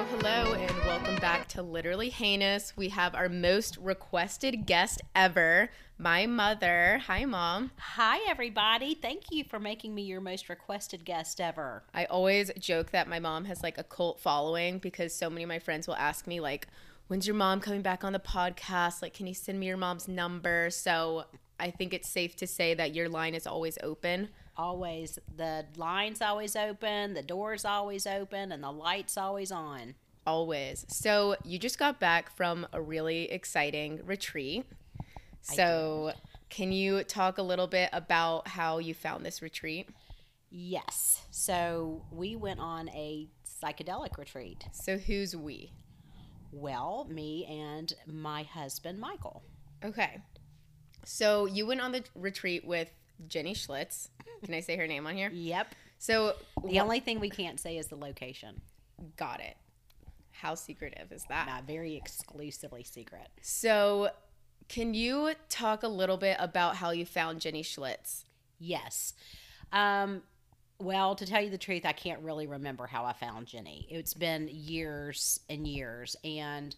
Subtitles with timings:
[0.00, 2.74] Hello, hello, and welcome back to Literally Heinous.
[2.74, 7.02] We have our most requested guest ever, my mother.
[7.06, 7.70] Hi, mom.
[7.76, 8.94] Hi, everybody.
[8.94, 11.82] Thank you for making me your most requested guest ever.
[11.92, 15.50] I always joke that my mom has like a cult following because so many of
[15.50, 16.68] my friends will ask me, like,
[17.08, 19.02] when's your mom coming back on the podcast?
[19.02, 20.70] Like, can you send me your mom's number?
[20.70, 21.24] So
[21.58, 24.30] I think it's safe to say that your line is always open.
[24.60, 29.94] Always, the line's always open, the door's always open, and the light's always on.
[30.26, 30.84] Always.
[30.86, 34.66] So you just got back from a really exciting retreat.
[35.40, 36.12] So
[36.50, 39.88] can you talk a little bit about how you found this retreat?
[40.50, 41.22] Yes.
[41.30, 43.28] So we went on a
[43.62, 44.66] psychedelic retreat.
[44.72, 45.72] So who's we?
[46.52, 49.42] Well, me and my husband, Michael.
[49.82, 50.18] Okay.
[51.06, 52.90] So you went on the retreat with
[53.28, 54.08] Jenny Schlitz.
[54.44, 55.30] Can I say her name on here?
[55.32, 55.74] Yep.
[55.98, 58.60] So The wha- only thing we can't say is the location.
[59.16, 59.56] got it.
[60.32, 61.46] How secretive is that?
[61.46, 63.28] Not very exclusively secret.
[63.42, 64.08] So
[64.68, 68.24] can you talk a little bit about how you found Jenny Schlitz?
[68.58, 69.12] Yes.
[69.72, 70.22] Um,
[70.78, 73.86] well, to tell you the truth, I can't really remember how I found Jenny.
[73.90, 76.16] It's been years and years.
[76.24, 76.74] And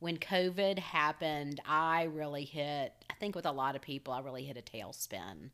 [0.00, 4.44] when COVID happened, I really hit, I think with a lot of people, I really
[4.44, 5.50] hit a tailspin.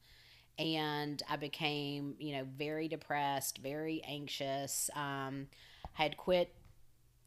[0.60, 4.90] And I became, you know, very depressed, very anxious.
[4.94, 5.48] Um,
[5.98, 6.54] I had quit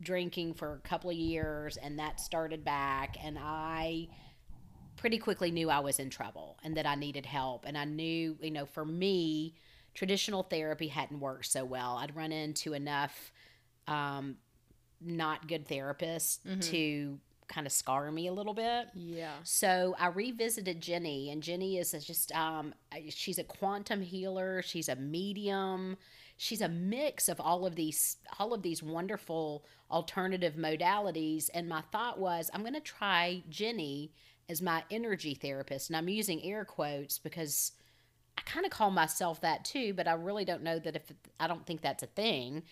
[0.01, 3.17] drinking for a couple of years, and that started back.
[3.23, 4.07] And I
[4.95, 7.65] pretty quickly knew I was in trouble and that I needed help.
[7.65, 9.55] And I knew, you know, for me,
[9.93, 11.97] traditional therapy hadn't worked so well.
[11.97, 13.31] I'd run into enough
[13.87, 14.37] um,
[15.01, 16.39] not good therapists
[16.69, 18.87] to kind of scar me a little bit.
[18.93, 19.33] Yeah.
[19.43, 22.73] So I revisited Jenny, and Jenny is just um,
[23.09, 24.61] she's a quantum healer.
[24.61, 25.97] She's a medium.
[26.37, 31.49] She's a mix of all of these all of these wonderful alternative modalities.
[31.53, 34.11] And my thought was, I'm going to try Jenny
[34.49, 37.71] as my energy therapist, and I'm using air quotes because
[38.37, 41.47] I kind of call myself that too, but I really don't know that if I
[41.47, 42.63] don't think that's a thing.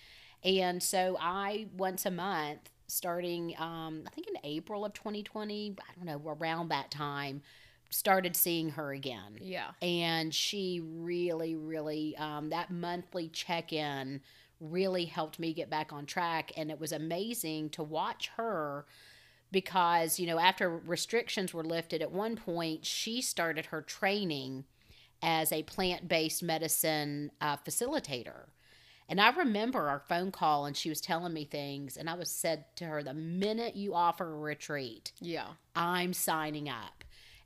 [0.44, 5.94] And so I once a month, starting um, I think in April of 2020, I
[5.96, 7.42] don't know around that time,
[7.90, 9.38] started seeing her again.
[9.40, 9.72] Yeah.
[9.82, 14.22] And she really, really um, that monthly check in
[14.60, 18.86] really helped me get back on track, and it was amazing to watch her
[19.52, 24.64] because you know after restrictions were lifted at one point she started her training
[25.22, 28.46] as a plant-based medicine uh, facilitator
[29.12, 32.30] and i remember our phone call and she was telling me things and i was
[32.32, 35.48] said to her the minute you offer a retreat Yeah.
[35.76, 37.04] i'm signing up.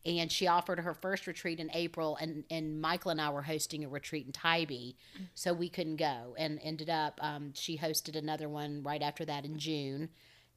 [0.08, 3.84] And she offered her first retreat in april and, and michael and i were hosting
[3.84, 4.94] a retreat in tybee
[5.34, 9.44] so we couldn't go and ended up um, she hosted another one right after that
[9.46, 10.10] in june.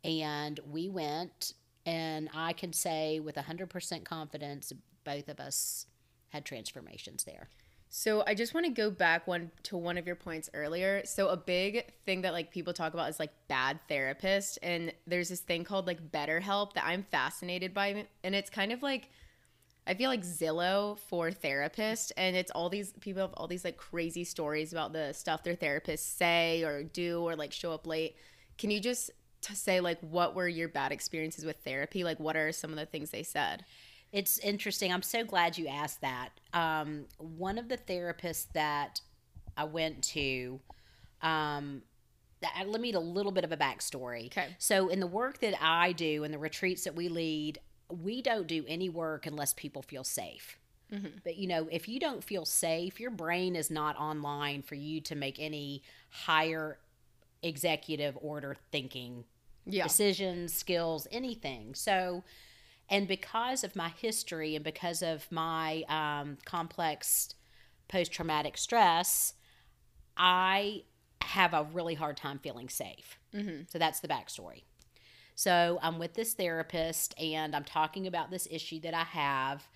[0.04, 1.54] And we went
[1.86, 4.72] and i can say with 100% confidence
[5.04, 5.86] both of us
[6.28, 7.48] had transformations there
[7.90, 11.02] So I just want to go back one to one of your points earlier.
[11.04, 15.30] So a big thing that like people talk about is like bad therapists and there's
[15.30, 19.08] this thing called like BetterHelp that I'm fascinated by and it's kind of like
[19.86, 23.78] I feel like Zillow for therapists and it's all these people have all these like
[23.78, 28.16] crazy stories about the stuff their therapists say or do or like show up late.
[28.58, 29.10] Can you just
[29.40, 32.04] to say like what were your bad experiences with therapy?
[32.04, 33.64] Like what are some of the things they said?
[34.12, 34.92] It's interesting.
[34.92, 36.30] I'm so glad you asked that.
[36.52, 39.00] Um, one of the therapists that
[39.56, 40.60] I went to,
[41.20, 41.82] um,
[42.40, 44.26] that, let me get a little bit of a backstory.
[44.26, 44.46] Okay.
[44.58, 47.58] So, in the work that I do and the retreats that we lead,
[47.90, 50.58] we don't do any work unless people feel safe.
[51.22, 55.02] But you know, if you don't feel safe, your brain is not online for you
[55.02, 56.78] to make any higher
[57.42, 59.24] executive order thinking
[59.66, 59.82] Yeah.
[59.82, 61.74] decisions, skills, anything.
[61.74, 62.24] So,
[62.90, 67.34] and because of my history and because of my um, complex
[67.88, 69.34] post traumatic stress,
[70.16, 70.84] I
[71.22, 73.18] have a really hard time feeling safe.
[73.34, 73.62] Mm-hmm.
[73.68, 74.62] So that's the backstory.
[75.34, 79.68] So I'm with this therapist and I'm talking about this issue that I have,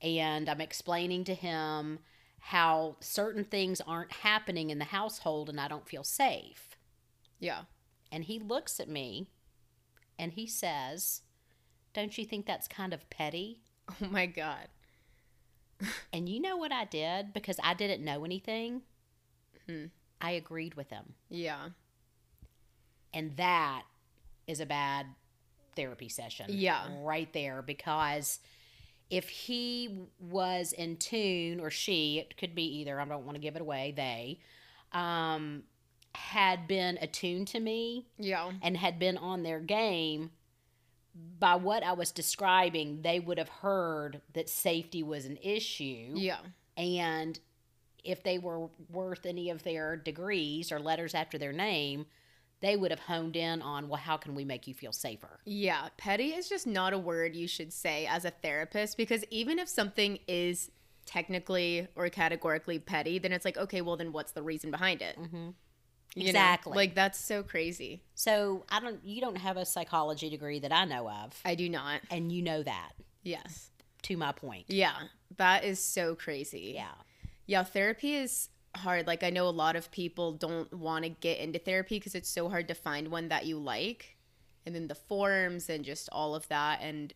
[0.00, 1.98] and I'm explaining to him
[2.38, 6.76] how certain things aren't happening in the household and I don't feel safe.
[7.38, 7.62] Yeah.
[8.10, 9.28] And he looks at me
[10.18, 11.20] and he says,
[11.92, 13.60] Don't you think that's kind of petty?
[14.02, 14.68] Oh my god.
[16.12, 17.32] And you know what I did?
[17.32, 18.82] Because I didn't know anything.
[19.66, 19.86] Hmm.
[20.20, 21.14] I agreed with him.
[21.30, 21.70] Yeah.
[23.14, 23.82] And that
[24.46, 25.06] is a bad
[25.76, 26.46] therapy session.
[26.50, 26.86] Yeah.
[27.00, 27.62] Right there.
[27.62, 28.38] Because
[29.08, 33.40] if he was in tune, or she, it could be either, I don't want to
[33.40, 34.38] give it away, they,
[34.92, 35.62] um,
[36.14, 38.52] had been attuned to me Yeah.
[38.62, 40.30] and had been on their game,
[41.38, 46.12] by what I was describing, they would have heard that safety was an issue.
[46.14, 46.38] Yeah.
[46.76, 47.38] And
[48.04, 52.06] if they were worth any of their degrees or letters after their name,
[52.60, 55.40] they would have honed in on, well, how can we make you feel safer?
[55.44, 55.88] Yeah.
[55.96, 59.68] Petty is just not a word you should say as a therapist because even if
[59.68, 60.70] something is
[61.06, 65.18] technically or categorically petty, then it's like, okay, well, then what's the reason behind it?
[65.18, 65.50] Mm-hmm.
[66.14, 66.28] You know?
[66.30, 66.76] Exactly.
[66.76, 68.02] Like, that's so crazy.
[68.14, 69.04] So I don't.
[69.04, 72.00] You don't have a psychology degree that I know of, I do not.
[72.10, 72.92] and you know that.
[73.22, 73.70] Yes.
[74.02, 74.64] To my point.
[74.68, 74.94] Yeah.
[75.36, 76.72] That is so crazy.
[76.74, 76.88] Yeah.
[77.46, 79.06] Yeah, therapy is hard.
[79.06, 82.28] Like I know a lot of people don't want to get into therapy because it's
[82.28, 84.16] so hard to find one that you like.
[84.64, 87.12] And then the forms and just all of that and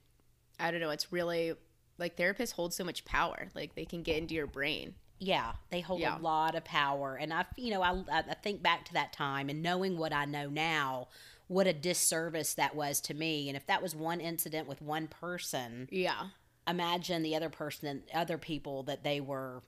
[0.58, 1.54] I don't know, it's really
[1.98, 3.48] like therapists hold so much power.
[3.54, 4.94] Like they can get into your brain.
[5.24, 6.18] Yeah, they hold Yeah.
[6.18, 9.48] a lot of power, and I, you know, I, I think back to that time
[9.48, 11.08] and knowing what I know now,
[11.48, 13.48] what a disservice that was to me.
[13.48, 16.28] And if that was one incident with one person, Yeah.
[16.66, 19.62] imagine the other person and other people that they were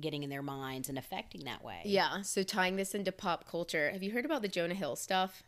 [0.00, 1.80] getting in their minds and affecting that way.
[1.84, 2.22] Yeah.
[2.22, 5.44] So tying this into pop culture, have you heard about the Jonah Hill stuff?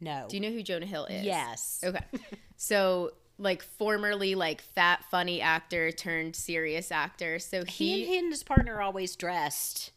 [0.00, 0.26] No.
[0.28, 1.24] Do you know who Jonah Hill is?
[1.24, 1.80] Yes.
[1.84, 2.04] Okay.
[2.56, 7.38] So like formerly like fat funny actor turned serious actor.
[7.38, 9.92] So He, he, and, he and his partner always dressed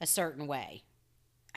[0.00, 0.82] a certain way.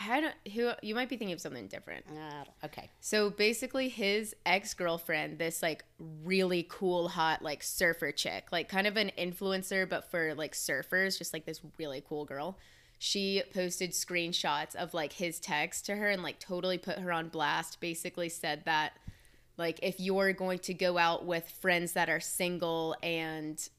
[0.08, 2.06] I don't who you might be thinking of something different.
[2.10, 2.90] Uh, okay.
[3.02, 5.84] So basically, his ex girlfriend, this like
[6.24, 11.18] really cool, hot, like surfer chick, like kind of an influencer, but for like surfers,
[11.18, 12.58] just like this really cool girl.
[12.98, 17.28] She posted screenshots of like his text to her and like totally put her on
[17.30, 17.80] blast.
[17.82, 18.94] Basically, said that
[19.60, 23.70] like if you're going to go out with friends that are single and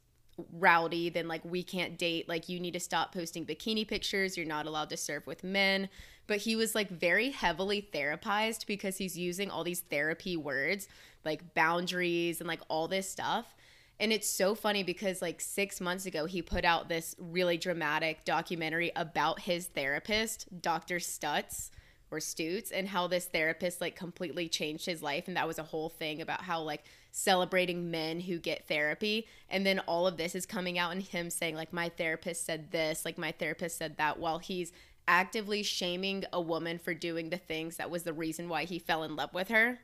[0.52, 2.28] rowdy, then like we can't date.
[2.28, 4.36] Like you need to stop posting bikini pictures.
[4.36, 5.88] You're not allowed to serve with men.
[6.26, 10.86] But he was like very heavily therapized because he's using all these therapy words
[11.24, 13.54] like boundaries and like all this stuff.
[13.98, 18.24] And it's so funny because like six months ago, he put out this really dramatic
[18.24, 20.96] documentary about his therapist, Dr.
[20.96, 21.70] Stutz
[22.10, 25.28] or Stutz, and how this therapist like completely changed his life.
[25.28, 29.26] And that was a whole thing about how like celebrating men who get therapy.
[29.48, 32.70] And then all of this is coming out and him saying, like, my therapist said
[32.70, 34.72] this, like, my therapist said that, while he's
[35.08, 39.02] actively shaming a woman for doing the things that was the reason why he fell
[39.02, 39.80] in love with her.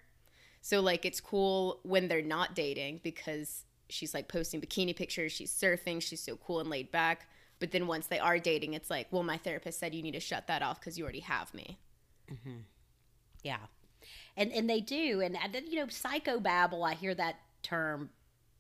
[0.63, 5.53] So like it's cool when they're not dating because she's like posting bikini pictures, she's
[5.53, 7.27] surfing, she's so cool and laid back.
[7.59, 10.21] But then once they are dating, it's like, well, my therapist said you need to
[10.21, 11.79] shut that off because you already have me.
[13.43, 13.59] Yeah,
[14.37, 15.37] and and they do, and
[15.69, 16.87] you know, psychobabble.
[16.87, 18.11] I hear that term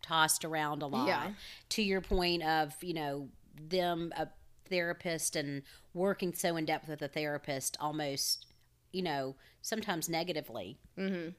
[0.02, 1.08] tossed around a lot.
[1.08, 1.30] Yeah.
[1.70, 3.28] To your point of you know
[3.68, 4.28] them a
[4.68, 5.62] therapist and
[5.94, 8.46] working so in depth with a therapist, almost
[8.92, 11.30] you know sometimes negatively Mm-hmm.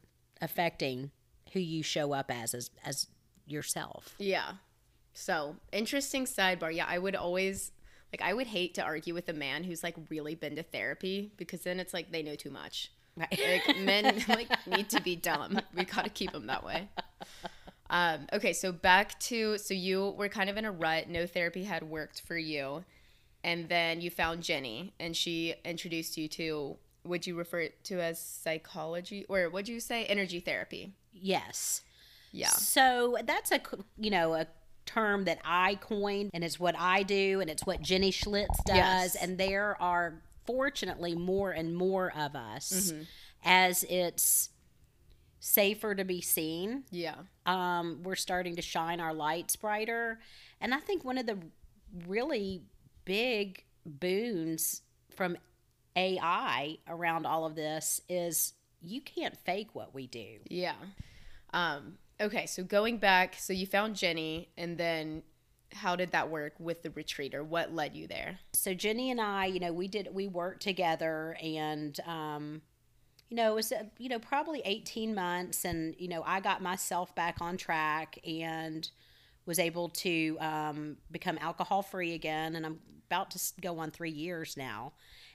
[0.42, 1.12] affecting
[1.54, 3.08] who you show up as as as
[3.46, 4.14] yourself.
[4.20, 4.54] Yeah.
[5.14, 6.76] So interesting sidebar.
[6.76, 7.72] Yeah, I would always
[8.14, 11.32] like I would hate to argue with a man who's like really been to therapy
[11.38, 12.92] because then it's like they know too much.
[13.16, 13.62] Right.
[13.68, 15.60] Like men like need to be dumb.
[15.76, 16.90] We got to keep them that way.
[17.90, 21.10] Um, okay, so back to so you were kind of in a rut.
[21.10, 22.84] No therapy had worked for you,
[23.44, 28.02] and then you found Jenny, and she introduced you to would you refer it to
[28.02, 30.94] as psychology or would you say energy therapy?
[31.14, 31.82] yes.
[32.32, 32.50] Yeah.
[32.50, 33.60] So that's a
[33.98, 34.48] you know a
[34.88, 38.76] term that I coined, and it's what I do, and it's what Jenny Schlitz does,
[38.76, 39.16] Yes.
[39.16, 43.02] and there are fortunately more and more of us Mm-hmm.
[43.46, 44.50] as it's
[45.40, 46.84] safer to be seen.
[46.90, 47.16] Yeah.
[47.46, 50.20] Um, we're starting to shine our lights brighter,
[50.60, 51.38] and I think one of the
[52.08, 52.64] really
[53.06, 54.82] big boons
[55.16, 55.38] from
[55.96, 60.38] AI around all of this is you can't fake what we do.
[60.50, 60.76] Yeah.
[61.54, 65.24] Um, okay, so going back, so you found Jenny, and then
[65.74, 68.40] how did that work with the retreat, or what led you there?
[68.54, 72.62] so Jenny and I, you know, we did we worked together, and um,
[73.30, 77.14] you know, it was you know probably eighteen months, and you know, I got myself
[77.16, 78.90] back on track and
[79.46, 84.12] was able to um, become alcohol free again, and I'm about to go on three
[84.12, 84.94] years now.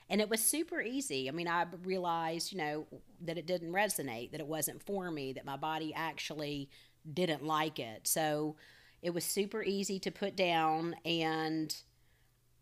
[0.09, 1.27] And it was super easy.
[1.27, 2.87] I mean, I realized, you know,
[3.21, 6.69] that it didn't resonate, that it wasn't for me, that my body actually
[7.11, 8.07] didn't like it.
[8.07, 8.55] So
[9.01, 10.95] it was super easy to put down.
[11.05, 11.75] And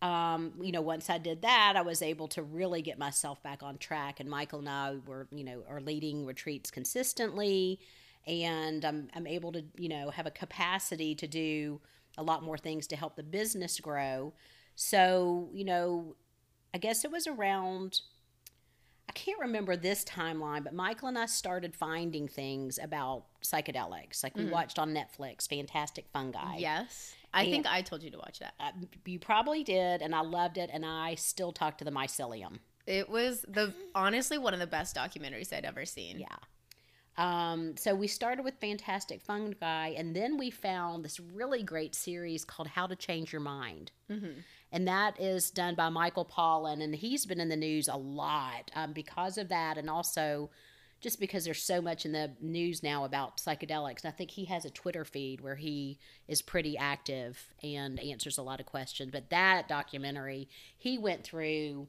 [0.01, 3.61] um, you know, once I did that, I was able to really get myself back
[3.61, 4.19] on track.
[4.19, 7.79] And Michael and I were, you know, are leading retreats consistently,
[8.25, 11.81] and I'm I'm able to, you know, have a capacity to do
[12.17, 14.33] a lot more things to help the business grow.
[14.75, 16.15] So, you know,
[16.73, 18.01] I guess it was around.
[19.09, 24.23] I can't remember this timeline, but Michael and I started finding things about psychedelics.
[24.23, 26.57] Like we watched on Netflix Fantastic Fungi.
[26.57, 27.13] Yes.
[27.33, 28.53] I And- think I told you to watch that.
[29.05, 32.59] You probably did, and I loved it, and I still talk to the mycelium.
[32.87, 36.19] It was the honestly one of the best documentaries I'd ever seen.
[36.19, 36.27] Yeah.
[37.17, 42.45] Um, so we started with Fantastic Fungi, and then we found this really great series
[42.45, 43.91] called How to Change Your Mind.
[44.09, 44.43] Mhm.
[44.71, 48.71] And that is done by Michael Pollan, and he's been in the news a lot
[48.73, 50.49] um, because of that, and also
[51.01, 54.05] just because there's so much in the news now about psychedelics.
[54.05, 55.97] I think he has a Twitter feed where he
[56.27, 59.09] is pretty active and answers a lot of questions.
[59.11, 60.47] But that documentary,
[60.77, 61.87] he went through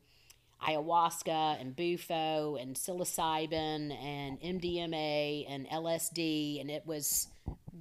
[0.66, 7.28] ayahuasca and bufo and psilocybin and MDMA and LSD, and it was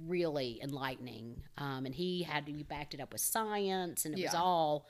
[0.06, 1.42] really enlightening.
[1.58, 4.88] Um, and he had he backed it up with science, and it was all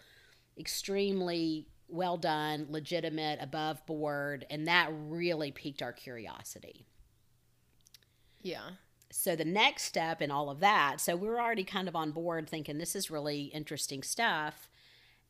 [0.58, 6.86] extremely well done, legitimate, above board, and that really piqued our curiosity.
[8.40, 8.70] Yeah.
[9.10, 12.12] So the next step in all of that, so we were already kind of on
[12.12, 14.70] board thinking this is really interesting stuff.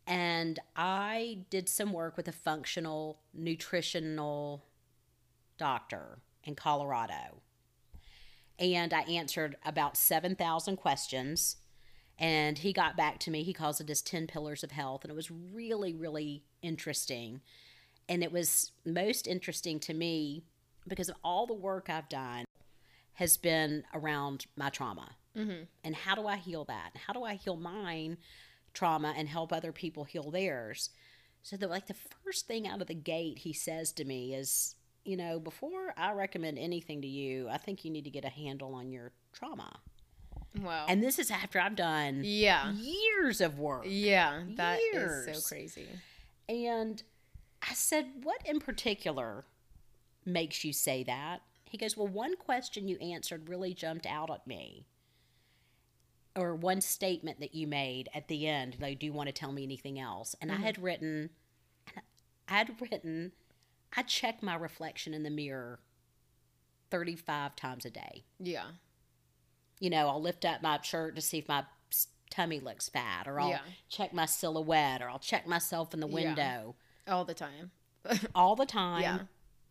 [0.07, 4.64] And I did some work with a functional nutritional
[5.59, 7.41] doctor in Colorado.
[8.62, 11.57] And I answered about 7,000 questions.
[12.19, 13.42] And he got back to me.
[13.42, 15.02] He calls it his 10 pillars of health.
[15.02, 17.40] And it was really, really interesting.
[18.09, 20.45] And it was most interesting to me
[20.87, 22.45] because of all the work I've done
[23.14, 25.16] has been around my trauma.
[25.37, 25.64] Mm-hmm.
[25.83, 26.92] And how do I heal that?
[27.07, 28.19] How do I heal mine
[28.75, 30.90] trauma and help other people heal theirs?
[31.42, 34.76] So the like the first thing out of the gate he says to me is,
[35.04, 38.28] you know, before I recommend anything to you, I think you need to get a
[38.28, 39.80] handle on your trauma.
[40.61, 40.87] Wow.
[40.88, 42.73] And this is after I've done yeah.
[42.73, 43.85] years of work.
[43.87, 44.42] Yeah.
[44.56, 45.42] That is Years.
[45.42, 45.88] so crazy.
[46.49, 47.02] And
[47.68, 49.47] I said, What in particular
[50.25, 51.42] makes you say that?
[51.64, 54.87] He goes, Well, one question you answered really jumped out at me.
[56.37, 59.52] Or one statement that you made at the end, like, do you want to tell
[59.52, 60.35] me anything else?
[60.40, 60.64] And I mm-hmm.
[60.64, 61.30] had written,
[62.49, 63.32] I had written,
[63.97, 65.81] I check my reflection in the mirror
[66.91, 68.25] 35 times a day.
[68.39, 68.65] Yeah.
[69.81, 71.65] You know, I'll lift up my shirt to see if my
[72.31, 73.61] tummy looks fat, or I'll Yeah.
[73.89, 76.15] check my silhouette, or I'll check myself in the Yeah.
[76.15, 77.73] window All the time.
[78.35, 79.19] all the time, Yeah.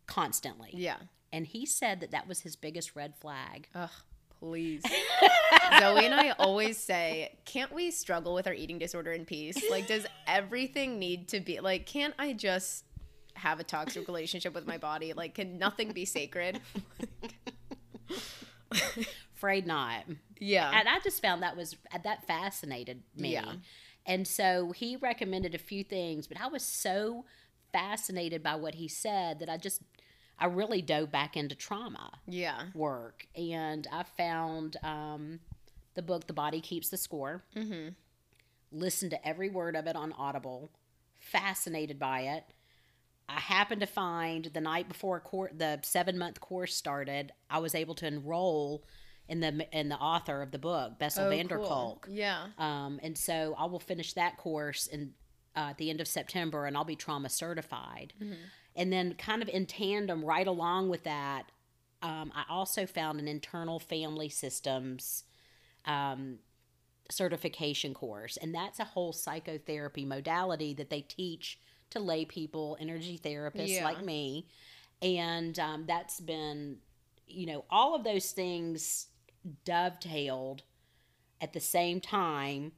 [0.06, 0.72] constantly.
[0.74, 0.98] Yeah.
[1.32, 3.70] And he said that that was his biggest red flag.
[3.74, 3.90] Ugh,
[4.30, 4.84] please.
[5.80, 9.58] Zoe and I always say, can't we struggle with our eating disorder in peace?
[9.72, 12.84] Like, does everything need to be like, can't I just
[13.36, 15.14] have a toxic relationship with my body?
[15.14, 16.60] Like, can nothing be sacred?
[19.36, 20.04] Afraid not.
[20.40, 20.72] yeah.
[20.74, 23.34] And I just found that was that fascinated me.
[23.34, 23.54] Yeah.
[24.06, 27.26] And so he recommended a few things, but I was so
[27.74, 29.82] fascinated by what he said that I just
[30.40, 32.64] I really dove back into trauma Yeah.
[32.74, 35.40] work and I found um,
[35.94, 37.44] the book The Body Keeps the Score.
[37.56, 37.90] Mm-hmm.
[38.72, 40.72] listened to every word of it on Audible,
[41.20, 42.44] fascinated by it.
[43.36, 45.22] I happened to find the night before
[45.56, 48.84] the seven month course started, I was able to enroll
[49.28, 52.08] in the in the author of the book, Bessel van der Kolk.
[52.12, 52.48] Yeah.
[52.58, 55.14] Um, and so I will finish that course in
[55.56, 58.14] uh, at the end of September, and I'll be trauma certified.
[58.76, 61.52] And then, kind of in tandem, right along with that,
[62.02, 65.24] um, I also found an internal family systems
[65.86, 66.40] um,
[67.10, 71.60] certification course, and that's a whole psychotherapy modality that they teach
[71.92, 73.84] to lay people, energy therapists Yeah.
[73.86, 74.48] like me,
[75.02, 76.78] and um, that's been,
[77.28, 79.08] you know, all of those things
[79.66, 80.64] dovetailed
[81.40, 82.74] at the same time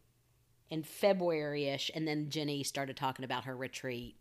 [0.70, 4.16] in February ish, and then Jenny started talking about her retreat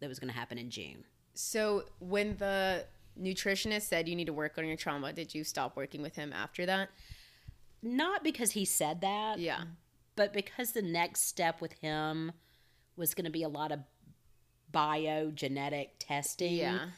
[0.00, 1.04] that was going to happen in June.
[1.34, 2.84] So when the
[3.20, 6.32] nutritionist said you need to work on your trauma, did you stop working with him
[6.32, 6.88] after that?
[7.82, 9.64] Not because he said that, Yeah.
[10.16, 12.32] but because the next step with him
[12.96, 13.80] was going to be a lot of
[14.72, 16.54] biogenetic testing.
[16.54, 16.88] Yeah.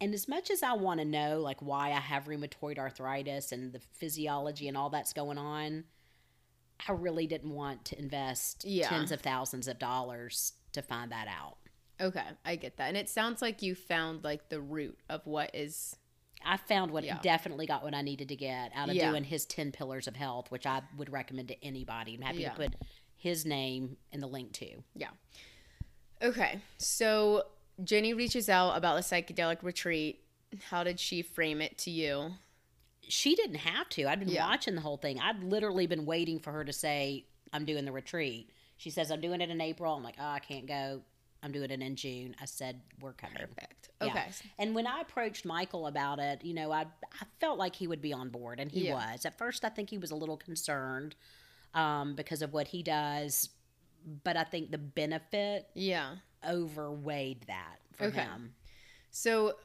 [0.00, 3.72] And as much as I want to know, like, why I have rheumatoid arthritis and
[3.72, 5.84] the physiology and all that's going on,
[6.86, 8.88] I really didn't want to invest Yeah.
[8.88, 11.56] tens of thousands of dollars to find that out.
[11.98, 12.88] Okay, I get that.
[12.88, 15.96] And it sounds like you found like the root of what is
[16.44, 17.18] I found what Yeah.
[17.22, 19.10] definitely got what I needed to get out of Yeah.
[19.10, 22.14] doing his 10 pillars of health, which I would recommend to anybody.
[22.14, 22.50] I'm happy Yeah.
[22.50, 22.74] to put
[23.16, 24.84] his name in the link too.
[26.22, 26.60] Okay.
[26.78, 27.44] So
[27.82, 30.20] Jenny reaches out about the psychedelic retreat.
[30.70, 32.32] How did she frame it to you?
[33.08, 34.06] She didn't have to.
[34.06, 34.46] I'd been Yeah.
[34.48, 35.20] watching the whole thing.
[35.20, 38.50] I'd literally been waiting for her to say, I'm doing the retreat.
[38.78, 39.94] She says, I'm doing it in April.
[39.94, 41.02] I'm like, oh, I can't go
[41.42, 42.34] I'm doing it in June.
[42.40, 43.36] I said, we're coming.
[43.36, 43.90] Perfect.
[44.00, 44.08] Yeah.
[44.08, 44.24] Okay.
[44.58, 48.00] And when I approached Michael about it, you know, I, I felt like he would
[48.00, 48.94] be on board, and he Yeah.
[49.12, 49.24] was.
[49.24, 51.14] At first, I think he was a little concerned
[51.74, 53.50] um, because of what he does,
[54.06, 56.16] but I think the benefit Yeah.
[56.46, 58.20] overweighed that for Okay.
[58.20, 58.54] him.
[59.10, 59.56] So,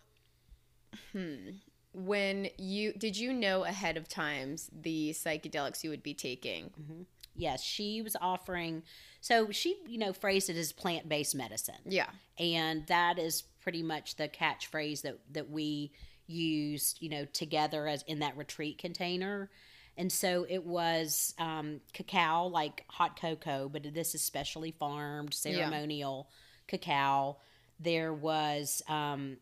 [1.12, 1.50] hmm,
[1.94, 7.06] when you did you know ahead of times the psychedelics you would be taking?
[7.36, 8.84] Yes, she was offering.
[9.22, 11.76] So she, you know, phrased it as plant based medicine.
[11.86, 12.10] Yeah.
[12.38, 15.92] and that is pretty much the catchphrase that that we
[16.28, 19.50] used you know together as in that retreat container
[19.98, 26.30] and so it was um, cacao like hot cocoa but this is specially farmed ceremonial
[26.68, 27.38] cacao
[27.80, 29.38] there was um,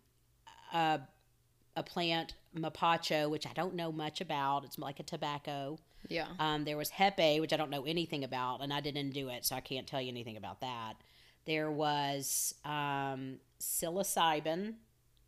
[0.74, 1.00] a,
[1.75, 5.77] a plant mapacho which i don't know much about it's like a tobacco
[6.08, 6.27] Yeah.
[6.39, 9.46] um, there was hepe, which I don't know anything about, and I didn't do it,
[9.46, 10.94] so I can't tell you anything about that.
[11.46, 14.75] There was um, psilocybin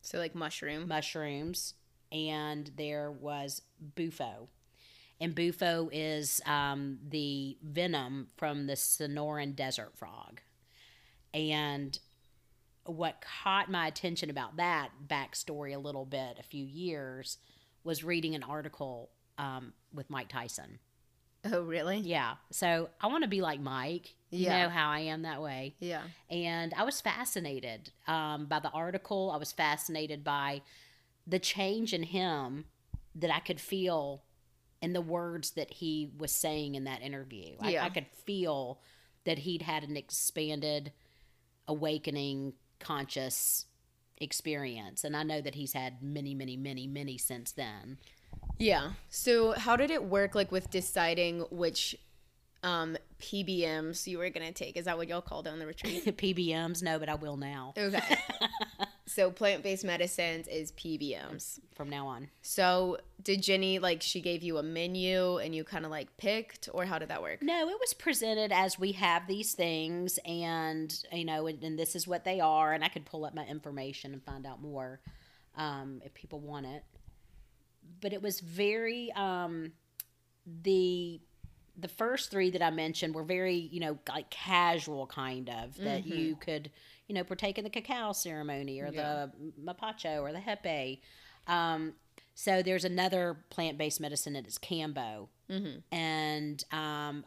[0.01, 0.87] So like mushroom.
[0.87, 1.73] mushrooms,
[2.11, 3.61] and there was
[3.95, 4.47] bufo.
[5.21, 10.41] And bufo is um, the venom from the Sonoran desert frog.
[11.31, 11.97] And
[12.85, 17.37] what caught my attention about that backstory a little bit, a few years,
[17.83, 20.79] was reading an article um, with Mike Tyson.
[21.45, 21.97] Oh, really?
[21.97, 22.35] Yeah.
[22.51, 24.15] So I want to be like Mike.
[24.31, 24.63] You Yeah.
[24.63, 25.75] know how I am that way.
[25.79, 26.01] Yeah.
[26.31, 29.31] And I was fascinated um, by the article.
[29.31, 30.61] I was fascinated by
[31.27, 32.65] the change in him
[33.13, 34.23] that I could feel
[34.81, 37.55] in the words that he was saying in that interview.
[37.59, 37.85] I, Yeah.
[37.85, 38.79] I could feel
[39.25, 40.91] that he'd had an expanded,
[41.67, 43.65] awakening, conscious
[44.17, 45.03] experience.
[45.03, 47.97] And I know that he's had many, many, many, many since then.
[48.57, 48.91] Yeah.
[49.09, 51.95] So how did it work like with deciding which
[52.63, 54.77] um PBMs you were going to take?
[54.77, 56.05] Is that what y'all called it on the retreat?
[56.17, 58.17] PBMs, no, but I will now Okay.
[59.11, 61.59] so plant-based medicines is PBMs.
[61.75, 62.29] from now on.
[62.41, 66.69] So did Jenny like she gave you a menu and you kind of like picked
[66.73, 67.41] or how did that work?
[67.41, 71.95] No, it was presented as we have these things, and you know, and, and this
[71.95, 75.01] is what they are, and I could pull up my information and find out more
[75.57, 76.83] um, if people want it.
[77.99, 79.73] But it was very um,
[80.63, 81.19] the
[81.77, 86.05] the first three that I mentioned were very you know like casual kind of that
[86.05, 86.71] you could
[87.11, 89.25] you know partake in the cacao ceremony or Yeah.
[89.25, 91.01] the mapacho or the hepe.
[91.45, 91.95] Um,
[92.35, 95.79] so there's another plant based medicine that is Kambo Mm-hmm.
[95.93, 97.25] and um,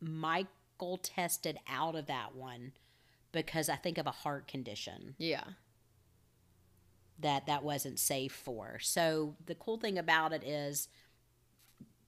[0.00, 2.72] Michael tested out of that one
[3.30, 5.44] because I think of a heart condition Yeah.
[7.20, 8.80] that that wasn't safe for.
[8.80, 10.88] So the cool thing about it is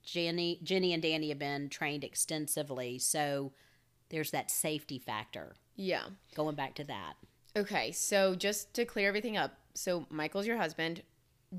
[0.03, 3.53] Jenny, Jenny and Danny have been trained extensively, so
[4.09, 5.55] there's that safety factor.
[5.75, 6.03] Yeah.
[6.35, 7.13] Going back to that,
[7.55, 11.03] Okay, so just to clear everything up, so Michael's your husband,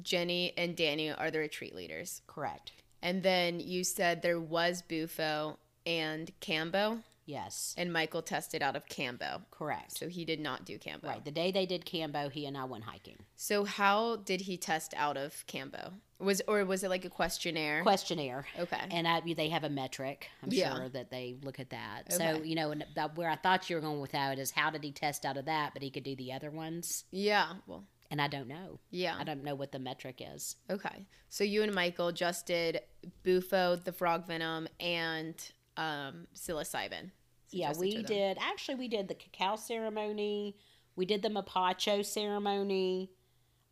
[0.02, 2.20] Jenny and Danny are the retreat leaders.
[2.26, 2.72] correct?
[3.00, 8.86] And then you said there was Bufo and Kambo, Yes, and Michael tested out of
[8.86, 9.42] Kambo.
[9.50, 9.98] correct.
[9.98, 11.04] So he did not do Kambo.
[11.04, 11.24] Right.
[11.24, 13.16] The day they did Kambo, he and I went hiking.
[13.36, 15.92] So how did he test out of Kambo?
[16.18, 17.82] Was or was it like a questionnaire?
[17.82, 18.46] Questionnaire.
[18.58, 18.78] okay.
[18.90, 20.28] and I, they have a metric.
[20.42, 20.74] I'm Yeah.
[20.74, 22.12] sure that they look at that.
[22.12, 24.70] So you know, and that, where I thought you were going with that is how
[24.70, 27.54] did he test out of that, but he could do the other ones, yeah.
[27.66, 28.78] Well, and I don't know.
[28.90, 29.16] yeah.
[29.18, 30.56] I don't know what the metric is.
[30.70, 31.06] Okay.
[31.30, 32.80] So you and Michael just did
[33.24, 35.34] Bufo, the frog venom, and
[35.76, 37.10] um, psilocybin.
[37.50, 38.38] Yeah, just the two we did.
[38.40, 40.56] Actually, we did the cacao ceremony.
[40.96, 43.10] We did the mapacho ceremony.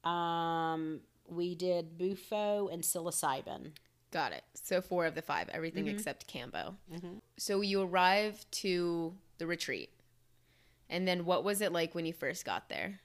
[0.04, 3.72] Um, we did bufo and psilocybin.
[4.10, 4.42] Got it.
[4.54, 5.94] So four of the five, everything Mm-hmm.
[5.96, 6.74] except Kambo.
[6.92, 7.20] Mhm.
[7.38, 9.90] So you arrive to the retreat.
[10.90, 13.00] And then what was it like when you first got there?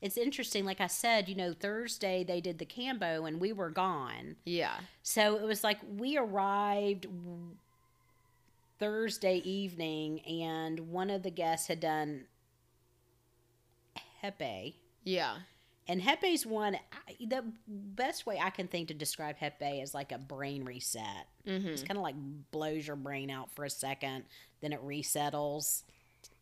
[0.00, 0.64] It's interesting.
[0.64, 4.36] Like I said, you know, Thursday they did the kambo and we were gone.
[4.44, 4.74] Yeah.
[5.02, 7.06] So it was like we arrived
[8.78, 12.24] Thursday evening, and one of the guests had done
[14.22, 14.74] Hepe.
[15.04, 15.36] Yeah.
[15.88, 20.10] And Hepe's one, I, the best way I can think to describe Hepe is like
[20.10, 21.28] a brain reset.
[21.46, 21.68] Mm-hmm.
[21.68, 22.16] It's kind of like
[22.50, 24.24] blows your brain out for a second,
[24.60, 25.84] then it resettles.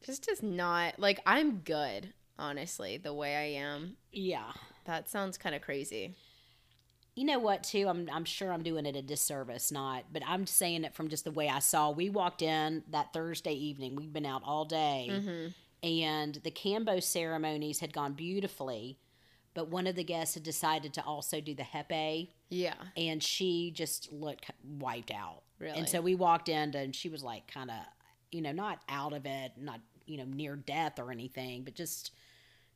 [0.04, 3.96] Just does not like I'm good, honestly, the way I am.
[4.12, 4.52] Yeah.
[4.86, 6.14] That sounds kind of crazy.
[7.16, 7.86] You know what, too?
[7.88, 11.24] I'm, I'm sure I'm doing it a disservice, not, but I'm saying it from just
[11.24, 11.90] the way I saw.
[11.90, 13.94] We walked in that Thursday evening.
[13.94, 15.08] We'd been out all day.
[15.10, 15.46] Mm-hmm.
[15.86, 18.98] and the Kambo ceremonies had gone beautifully,
[19.54, 22.74] but one of the guests had decided to also do the Hepe, Yeah.
[22.96, 24.50] and she just looked
[24.80, 25.42] wiped out.
[25.60, 25.78] Really?
[25.78, 27.76] And so we walked in, and she was like, kind of,
[28.32, 32.10] you know, not out of it, not you know, near death or anything, but just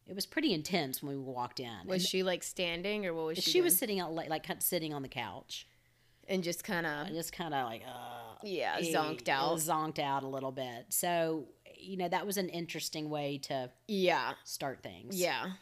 [0.09, 1.71] it was pretty intense when we walked in.
[1.87, 3.51] Was And she like standing or what was she?
[3.51, 5.67] she was sitting out like, like sitting on the couch,
[6.27, 9.57] and just kind of just kind of like uh, yeah zonked out.
[9.59, 10.87] zonked out a little bit.
[10.89, 11.47] So
[11.79, 15.21] you know that was an interesting way to yeah, start things.
[15.21, 15.53] yeah,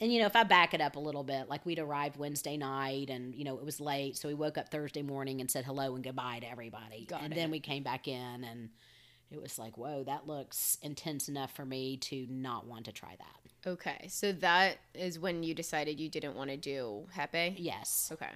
[0.00, 2.56] and you know if i back it up a little bit like we'd arrived wednesday
[2.58, 5.64] night and you know it was late so we woke up thursday morning and said
[5.64, 7.36] hello and goodbye to everybody Got and it.
[7.36, 8.68] then we came back in and
[9.30, 13.16] it was like whoa that looks intense enough for me to not want to try
[13.18, 17.54] that Okay, so that is when you decided you didn't want to do Hepe.
[17.58, 18.30] yes Okay.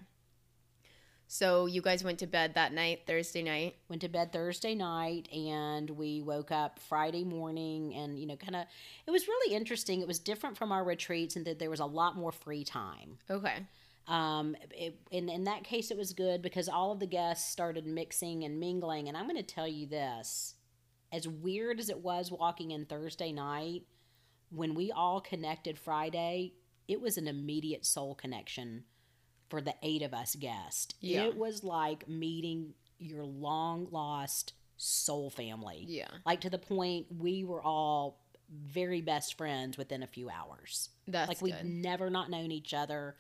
[1.33, 3.77] So you guys went to bed that night, Thursday night.
[3.89, 8.57] went to bed thursday night and we woke up friday morning and you know kind
[8.57, 8.65] of
[9.07, 11.87] it was really interesting it was different from our retreats and that there was a
[11.87, 13.59] lot more free time Okay.
[14.09, 17.87] um, it, in in that case, it was good because all of the guests started
[17.87, 19.07] mixing and mingling.
[19.07, 20.55] And I'm going to tell you this:
[21.13, 23.83] as weird as it was walking in Thursday night,
[24.51, 26.55] when we all connected Friday,
[26.89, 28.85] it was an immediate soul connection
[29.49, 30.95] for the eight of us guests.
[31.01, 31.25] Yeah.
[31.25, 35.85] It was like meeting your long lost soul family.
[35.87, 36.09] Yeah.
[36.27, 38.21] Like to the point we were all
[38.51, 41.67] very best friends within a few hours That's like we've good.
[41.67, 43.15] never not known each other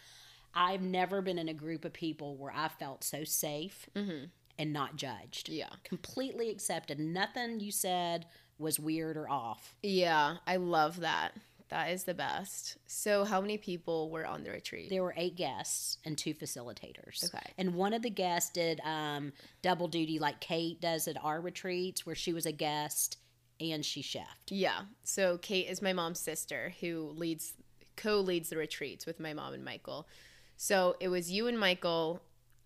[0.56, 4.24] i've never been in a group of people where i felt so safe Mm-hmm.
[4.60, 5.70] And not judged Yeah.
[5.84, 8.26] completely accepted nothing you said
[8.58, 11.32] was weird or off Yeah, I love that.
[11.70, 12.76] That is the best.
[12.86, 14.90] So how many people were on the retreat?
[14.90, 17.52] there were eight guests and two facilitators Okay.
[17.56, 22.04] and one of the guests did um, double duty like kate does at our retreats
[22.04, 23.16] where she was a guest
[23.60, 24.80] and she chefed Yeah.
[25.04, 27.54] So Kate is my mom's sister who leads
[27.96, 30.08] co-leads the retreats with my mom and Michael.
[30.56, 32.20] So it was you and Michael,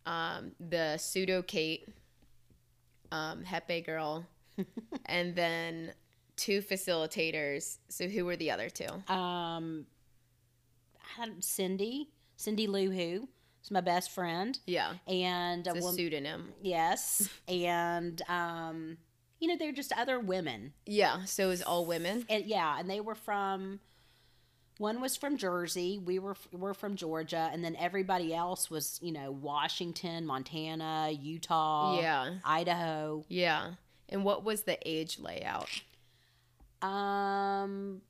[0.06, 1.88] um, the pseudo Kate,
[3.12, 4.26] um, Hepe girl,
[5.06, 5.92] and then
[6.36, 7.78] two facilitators.
[7.88, 8.86] So who were the other two?
[9.12, 9.86] um,
[11.40, 13.28] cindy cindy lou who
[13.62, 14.94] is my best friend Yeah.
[15.06, 16.52] and a It's a pseudonym.
[16.60, 18.98] Yes, and um,
[19.40, 21.24] you know, they're just other women, Yeah.
[21.24, 22.24] So it was all women.
[22.28, 23.80] and yeah, and they were from.
[24.78, 25.98] One was from Jersey.
[26.04, 32.00] We were were from Georgia, and then everybody else was, you know, Washington, Montana, Utah,
[32.00, 32.34] Yeah.
[32.44, 33.24] Idaho.
[33.28, 33.74] Yeah.
[34.08, 35.68] And what was the age layout?
[36.82, 38.02] Um,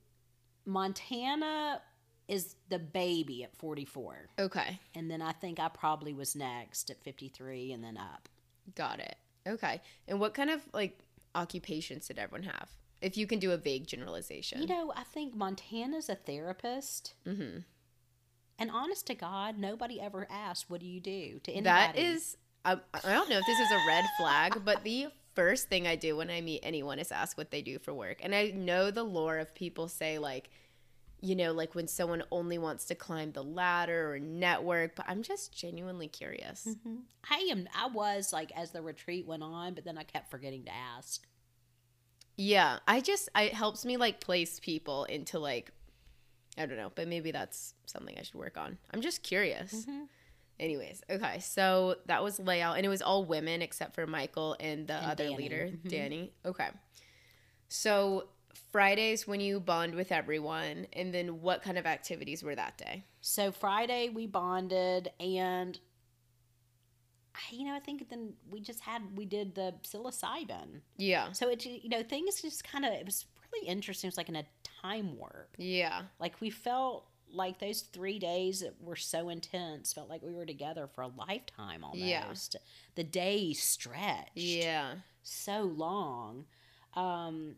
[0.65, 1.81] Montana
[2.29, 4.81] is the baby at forty four, Okay.
[4.95, 8.29] and then I think I probably was next at fifty three, and then up.
[8.75, 9.17] Got it.
[9.47, 9.83] Okay.
[10.09, 10.99] And what kind of like
[11.35, 12.71] occupations did everyone have?
[13.05, 14.61] If you can do a vague generalization.
[14.63, 17.15] You know, I think Montana's a therapist.
[17.27, 17.59] mm-hmm.
[18.57, 21.65] And honest to God, nobody ever asked, "What do you do?" to anybody.
[21.65, 25.69] That is, I, I don't know if this is a red flag, but the first
[25.69, 28.19] thing I do when I meet anyone is ask what they do for work.
[28.23, 30.51] And I know the lore of people say, like,
[31.21, 35.23] you know, like when someone only wants to climb the ladder or network, but I'm
[35.23, 36.69] just genuinely curious.
[36.69, 37.03] Mhm.
[37.29, 37.69] I am.
[37.75, 41.27] I was like as the retreat went on, but then I kept forgetting to ask.
[42.37, 45.71] Yeah, I just, I, it helps me like place people into like,
[46.59, 48.79] I don't know, but maybe that's something I should work on.
[48.93, 49.87] I'm just curious.
[50.61, 54.87] Anyways, okay, so that was layout, and it was all women except for Michael and
[54.87, 55.37] the And other Danny.
[55.37, 55.89] leader, Mhm.
[55.89, 56.33] Danny.
[56.45, 56.69] Okay,
[57.69, 58.29] so
[58.71, 63.05] Fridays when you bond with everyone, and then what kind of activities were that day?
[63.21, 65.79] So Friday we bonded, and
[67.51, 70.81] you know I think then we just had we did the psilocybin.
[70.97, 74.09] Yeah, So it you know things just kind of it was really interesting.
[74.09, 74.45] It was like in a
[74.83, 75.55] time warp.
[75.59, 80.33] yeah, Like we felt like those three days that were so intense felt like we
[80.33, 82.01] were together for a lifetime almost.
[82.55, 82.61] Yeah.
[82.95, 84.31] The days stretched.
[84.37, 84.95] yeah.
[85.23, 86.45] so long.
[86.95, 87.57] Um,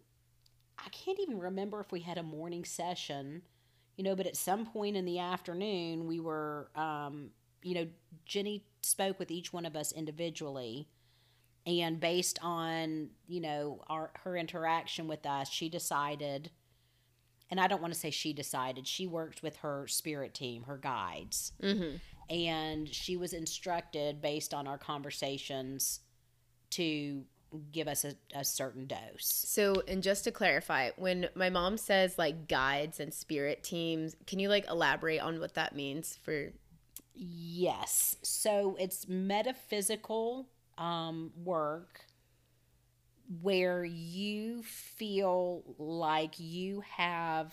[0.79, 3.43] I can't even remember if we had a morning session,
[3.97, 7.31] you know, but at some point in the afternoon, we were, um,
[7.67, 7.89] you know,
[8.25, 10.89] Jenny spoke with each one of us individually.
[11.67, 16.51] And based on, you know, our her interaction with us, she decided,
[17.51, 20.79] and I don't want to say she decided, she worked with her spirit team, her
[20.79, 21.97] guides Mm-hmm.
[22.31, 26.01] and she was instructed based on our conversations
[26.71, 27.25] to
[27.73, 29.01] give us a, a certain dose.
[29.49, 34.39] So, and just to clarify, when my mom says like guides and spirit teams, can
[34.39, 36.53] you like elaborate on what that means for?
[37.17, 38.17] Yes.
[38.23, 42.03] So it's metaphysical um, work
[43.43, 47.53] where you feel like you have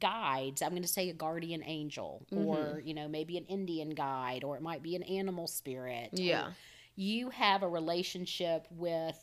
[0.00, 0.60] guides.
[0.60, 4.56] I'm going to say a guardian angel or, you know, maybe an Indian guide or
[4.56, 6.10] it might be an animal spirit.
[6.12, 6.50] Yeah.
[6.96, 9.18] you have a relationship with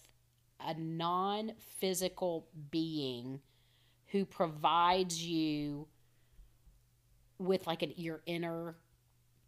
[0.59, 3.41] a non physical being
[4.07, 5.87] who provides you
[7.37, 8.75] with like an your inner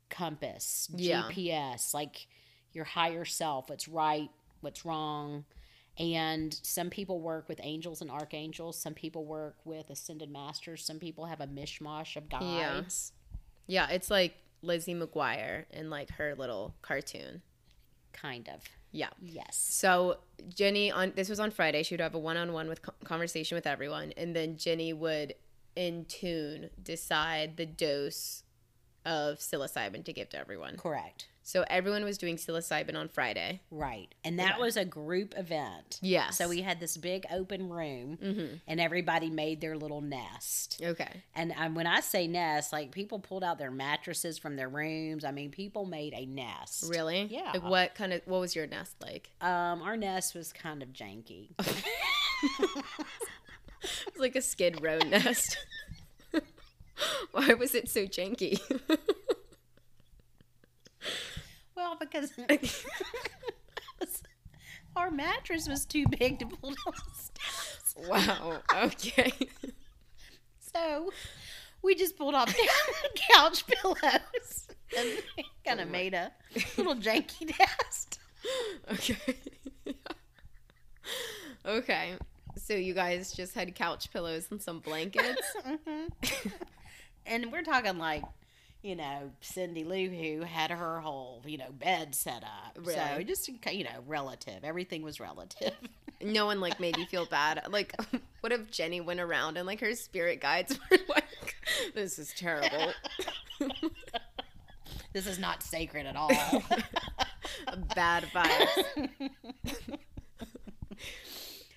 [0.09, 1.23] compass, Yeah.
[1.23, 2.27] GPS, like
[2.73, 4.29] your higher self, what's right,
[4.61, 5.45] what's wrong.
[5.99, 8.77] And some people work with angels and archangels.
[8.77, 10.85] Some people work with ascended masters.
[10.85, 13.13] Some people have a mishmash of guides.
[13.65, 17.41] Yeah, it's like Lizzie McGuire in like her little cartoon.
[18.13, 18.61] Kind of.
[18.91, 19.09] Yeah.
[19.21, 19.57] Yes.
[19.57, 20.17] So
[20.53, 21.83] Jenny on this was on Friday.
[21.83, 25.33] She would have a one-on-one with conversation with everyone, and then Jenny would,
[25.75, 28.43] in tune, decide the dose
[29.07, 30.77] of psilocybin to give to everyone.
[30.77, 31.27] Correct.
[31.43, 33.61] So everyone was doing psilocybin on Friday.
[33.71, 34.13] Right.
[34.25, 34.61] And that Okay.
[34.61, 35.97] was a group event.
[36.01, 36.37] Yes.
[36.37, 38.55] So we had this big open room Mm-hmm.
[38.67, 40.81] and everybody made their little nest.
[40.83, 41.23] Okay.
[41.33, 45.23] And um, when I say nest, like people pulled out their mattresses from their rooms.
[45.23, 46.83] I mean, people made a nest.
[46.89, 47.29] Really?
[47.31, 47.51] Yeah.
[47.53, 49.29] Like what kind of what was your nest like?
[49.39, 51.51] Um, our nest was kind of janky.
[53.79, 55.57] It was like a skid row nest.
[57.31, 58.59] Why was it so janky?
[61.75, 62.31] well, because
[64.95, 66.93] our mattress was too big to pull down
[68.09, 68.59] wow.
[68.83, 69.31] Okay.
[70.59, 71.11] So
[71.81, 72.69] we just pulled off the
[73.33, 75.09] couch pillows and
[75.65, 76.31] kind of Oh made a
[76.77, 78.19] little janky nest.
[78.91, 79.35] Okay.
[81.65, 82.15] okay.
[82.55, 85.55] So you guys just had couch pillows and some blankets.
[85.65, 86.09] Mhm.
[87.27, 88.23] And we're talking like,
[88.81, 92.77] you know, Cindy Lou who had her whole, you know, bed set up.
[92.85, 94.63] So just, you know, relative.
[94.63, 95.73] Everything was relative.
[96.21, 97.61] no one like made you feel bad.
[97.69, 97.93] Like,
[98.41, 101.55] what if Jenny went around and like her spirit guides were like,
[101.93, 102.93] "This is terrible."
[105.13, 106.31] this is not sacred at all.
[107.95, 109.09] bad vibes.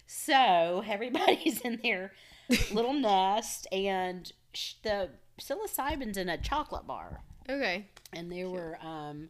[0.07, 2.13] so everybody's in their
[2.73, 7.21] little nest, and sh- the psilocybin's in a chocolate bar.
[7.49, 7.87] Okay.
[8.13, 9.29] and there were um,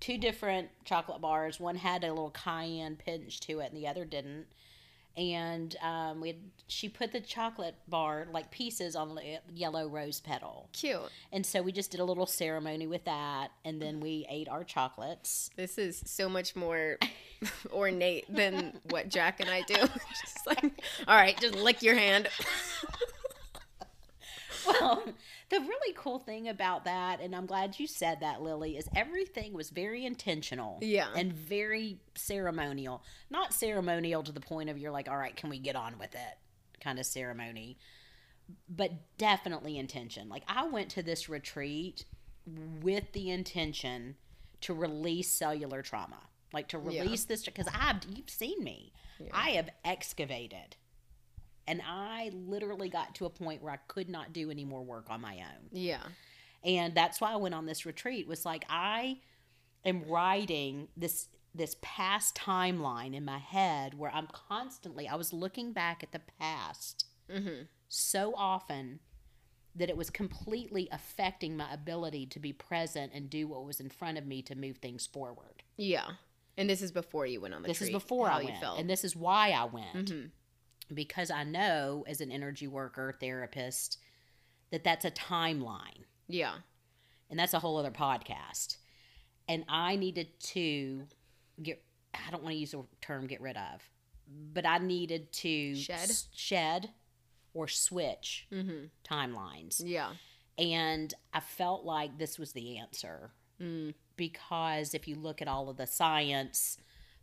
[0.00, 1.58] two different chocolate bars.
[1.58, 4.46] One had a little cayenne pinch to it, and the other didn't.
[5.16, 6.36] And um, we had,
[6.68, 11.02] she put the chocolate bar like pieces on the yellow rose petal, Cute.
[11.30, 14.64] and so we just did a little ceremony with that, and then we ate our
[14.64, 15.50] chocolates.
[15.54, 16.98] This is so much more
[17.72, 19.74] ornate than what Jack and I do.
[20.22, 20.64] just like,
[21.06, 22.28] all right, just lick your hand.
[24.66, 25.02] Well,
[25.52, 29.52] the really cool thing about that, and I'm glad you said that, Lily, is everything
[29.52, 30.78] was very intentional.
[30.80, 31.08] Yeah.
[31.14, 33.04] And very ceremonial.
[33.30, 36.14] Not ceremonial to the point of you're like, all right, can we get on with
[36.14, 36.38] it
[36.80, 37.78] kind of ceremony,
[38.68, 40.28] but definitely intention.
[40.28, 42.06] Like, I went to this retreat
[42.82, 44.16] with the intention
[44.62, 46.18] to release cellular trauma.
[46.52, 47.02] Like to Yeah.
[47.02, 48.92] release this because I've you've seen me.
[49.18, 49.28] Yeah.
[49.32, 50.76] I have excavated.
[51.72, 55.06] And I literally got to a point where I could not do any more work
[55.10, 55.68] on my own.
[55.72, 56.02] Yeah.
[56.64, 59.18] And that's why I went on this retreat was like I
[59.84, 65.72] am writing this this past timeline in my head where I'm constantly I was looking
[65.72, 67.62] back at the past Mm-hmm.
[67.88, 69.00] so often
[69.74, 73.88] that it was completely affecting my ability to be present and do what was in
[73.88, 75.62] front of me to move things forward.
[75.78, 76.10] Yeah.
[76.58, 77.78] And this is before you went on the retreat.
[77.78, 78.78] this is before how I you went, felt.
[78.80, 80.30] and this is why I went Mhm.
[80.94, 83.98] Because I know as an energy worker therapist
[84.70, 86.54] that that's a timeline, Yeah.
[87.30, 88.76] and that's a whole other podcast.
[89.48, 91.06] And I needed to
[91.62, 91.82] get.
[92.14, 93.82] I don't want to use the term "get rid of,"
[94.28, 96.10] but I needed to Shed?
[96.10, 96.90] s- shed,
[97.54, 98.86] or switch Mm-hmm.
[99.04, 99.80] timelines.
[99.84, 100.12] Yeah.
[100.58, 103.94] And I felt like this was the answer Mm.
[104.16, 106.76] because if you look at all of the science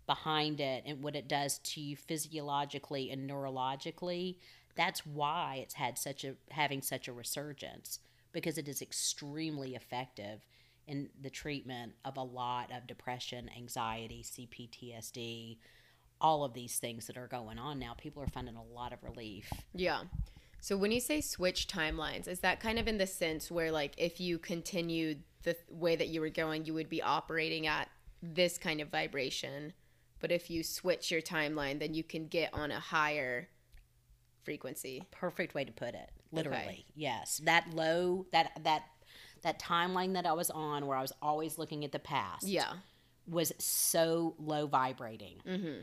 [0.09, 4.37] behind it and what it does to you physiologically and neurologically,
[4.75, 7.99] that's why it's had such a having such a resurgence
[8.31, 10.47] because it is extremely effective
[10.87, 15.57] in the treatment of a lot of depression, anxiety, CPTSD,
[16.19, 17.93] all of these things that are going on now.
[17.95, 19.53] People are finding a lot of relief.
[19.75, 20.01] Yeah.
[20.59, 23.93] So when you say switch timelines, is that kind of in the sense where like
[23.99, 27.89] if you continued the way that you were going, you would be operating at
[28.23, 29.73] this kind of vibration,
[30.19, 33.49] but if you switch your timeline, then you can get on a higher
[34.43, 35.03] frequency.
[35.11, 38.83] perfect way to put it literally yes that low that that
[39.43, 42.71] that timeline that i was on where i was always looking at the past Yeah.
[43.27, 45.81] was so low vibrating Mm-hmm.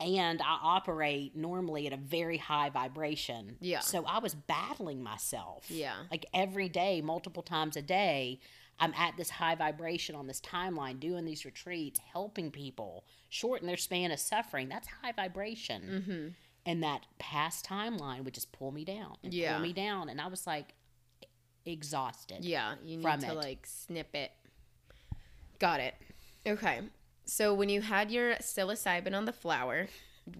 [0.00, 3.80] and i operate normally at a very high vibration Yeah.
[3.80, 5.94] so i was battling myself Yeah.
[6.10, 8.40] like every day multiple times a day
[8.80, 13.76] I'm at this high vibration on this timeline, doing these retreats, helping people shorten their
[13.76, 14.68] span of suffering.
[14.68, 15.82] That's high vibration.
[16.06, 16.28] Mm-hmm.
[16.66, 19.54] And that past timeline would just pull me down and Yeah.
[19.54, 20.08] pull me down.
[20.08, 20.74] And I was like
[21.64, 22.44] exhausted.
[22.44, 23.34] Yeah, you need to it.
[23.36, 24.30] like snip it.
[25.58, 25.94] Got it.
[26.46, 26.80] Okay.
[27.24, 29.88] So when you had your psilocybin on the flower,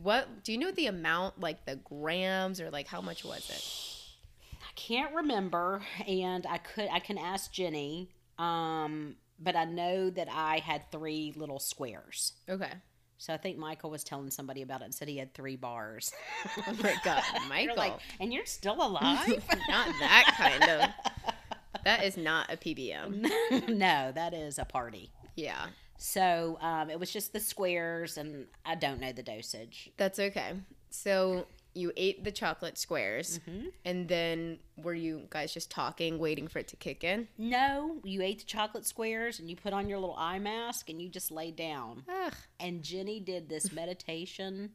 [0.03, 4.59] what do you know the amount, like the grams or like how much was it?
[4.63, 8.11] I can't remember, and I could I can ask Jenny.
[8.39, 12.35] Um, but I know that I had three little squares.
[12.49, 12.73] Okay.
[13.21, 16.13] So I think Michael was telling somebody about it and said he had three bars.
[16.67, 17.77] Oh my god, You're Michael.
[17.77, 19.29] like, and you're still alive?
[19.69, 21.83] not that kind of.
[21.85, 23.69] That is not a PBM.
[23.69, 25.11] no, that is a party.
[25.37, 25.67] Yeah.
[25.97, 29.91] So um, it was just the squares, and I don't know the dosage.
[29.97, 30.53] That's okay.
[30.91, 31.47] So
[31.79, 33.67] you ate the chocolate squares Mm-hmm.
[33.85, 37.29] and then were you guys just talking, waiting for it to kick in?
[37.39, 41.01] No, you ate the chocolate squares, and you put on your little eye mask, and
[41.01, 42.05] you just laid down.
[42.09, 42.35] Ugh.
[42.61, 44.71] and Jenny did this meditation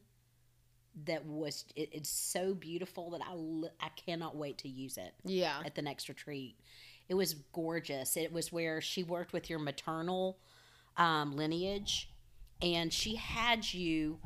[1.06, 3.34] that was it, it's so beautiful that I
[3.84, 5.60] I cannot wait to use it Yeah.
[5.64, 6.56] at the next retreat.
[7.08, 8.16] It was gorgeous.
[8.16, 10.38] It was where she worked with your maternal
[10.96, 12.10] um, lineage,
[12.62, 14.18] and she had you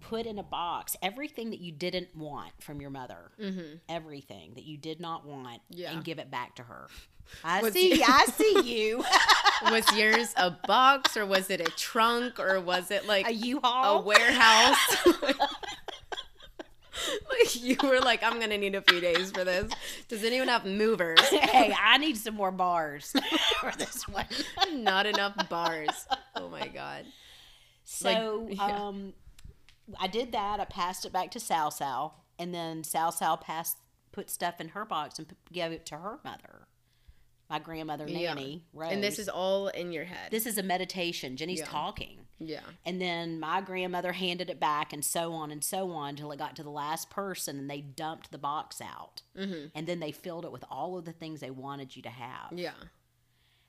[0.00, 3.76] put in a box everything that you didn't want from your mother, Mm-hmm.
[3.88, 5.92] everything that you did not want, Yeah.
[5.92, 6.88] and give it back to her.
[7.42, 7.94] I Was see.
[7.96, 9.04] you- I see you.
[9.70, 13.98] Was yours a box or was it a trunk or was it like a U-Haul.
[13.98, 15.06] A warehouse?
[17.28, 19.70] like you were like, I'm gonna need a few days for this.
[20.08, 21.20] Does anyone have movers?
[21.28, 23.12] hey, I need some more bars
[23.60, 24.26] for this one.
[24.74, 26.06] Not enough bars.
[26.34, 27.06] Oh my god.
[27.84, 28.86] So, Like, yeah.
[28.86, 29.12] um,
[30.00, 30.60] I did that.
[30.60, 33.78] I passed it back to Sal Sal, and then Sal Sal passed,
[34.12, 36.66] put stuff in her box and p- gave it to her mother,
[37.48, 38.34] my grandmother Yeah.
[38.34, 38.64] Nanny.
[38.72, 38.92] Rose.
[38.92, 40.30] And this is all in your head.
[40.30, 41.36] this is a meditation.
[41.36, 41.66] Jenny's Yeah.
[41.66, 42.26] talking.
[42.38, 42.60] yeah.
[42.84, 46.38] And then my grandmother handed it back, and so on and so on, until it
[46.38, 49.22] got to the last person, and they dumped the box out.
[49.36, 49.68] Mm-hmm.
[49.74, 52.52] And then they filled it with all of the things they wanted you to have.
[52.52, 52.72] Yeah.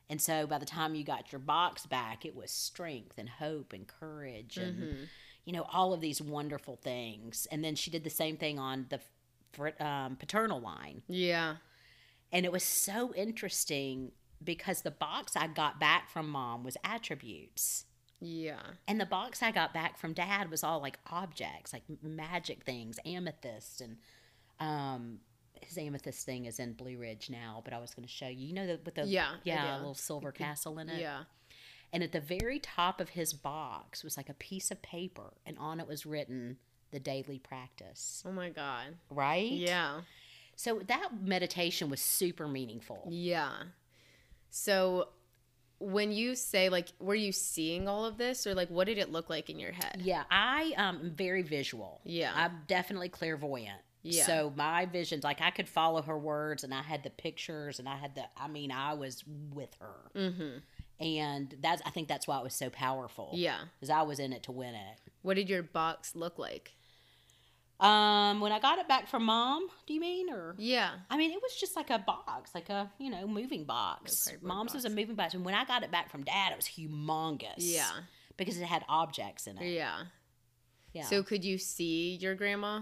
[0.10, 3.74] And so by the time you got your box back, it was strength and hope
[3.74, 5.04] and courage and, Mm-hmm.
[5.48, 7.48] You know, all of these wonderful things.
[7.50, 9.00] And then she did the same thing on the
[9.84, 11.04] um, paternal line.
[11.08, 11.56] Yeah.
[12.34, 14.12] And it was so interesting
[14.44, 17.86] because the box I got back from mom was attributes.
[18.20, 18.60] Yeah.
[18.90, 23.00] And the box I got back from dad was all like objects, like magic things,
[23.06, 23.98] amethyst and
[24.60, 25.20] um
[25.62, 28.48] his amethyst thing is in Blue Ridge now, but I was going to show you.
[28.48, 31.00] You know the with the Yeah, yeah, a little silver castle in it.
[31.00, 31.22] Yeah.
[31.94, 35.58] And at the very top of his box was like a piece of paper, and
[35.58, 36.58] on it was written
[36.92, 38.24] the daily practice.
[38.26, 38.96] Oh my god.
[39.10, 39.52] Right?
[39.52, 40.02] Yeah.
[40.56, 43.08] So that meditation was super meaningful.
[43.10, 43.52] Yeah.
[44.50, 45.10] So
[45.80, 49.12] when you say like were you seeing all of this or like what did it
[49.12, 50.02] look like in your head?
[50.04, 52.02] Yeah, I um, am very visual.
[52.04, 52.32] Yeah.
[52.36, 53.80] I'm definitely clairvoyant.
[54.04, 54.26] Yeah.
[54.26, 57.90] So my visions, like I could follow her words, and I had the pictures, and
[57.90, 58.24] I had the.
[58.38, 59.24] I mean, I was
[59.54, 60.62] with her, Mhm.
[61.00, 61.82] And that's.
[61.86, 63.32] I think that's why it was so powerful.
[63.34, 63.60] Yeah.
[63.80, 65.00] because I was in it to win it.
[65.22, 66.74] What did your box look like?
[67.80, 70.56] Um, when I got it back from mom, do you mean or?
[70.58, 70.90] Yeah.
[71.12, 74.32] I mean, it was just like a box, like a you know moving box.
[74.42, 76.66] Mom's was a moving box, and when I got it back from dad, it was
[76.66, 77.54] humongous.
[77.58, 77.90] Yeah.
[78.36, 79.72] because it had objects in it.
[79.74, 80.04] Yeah.
[80.94, 81.04] Yeah.
[81.04, 82.82] So could you see your grandma?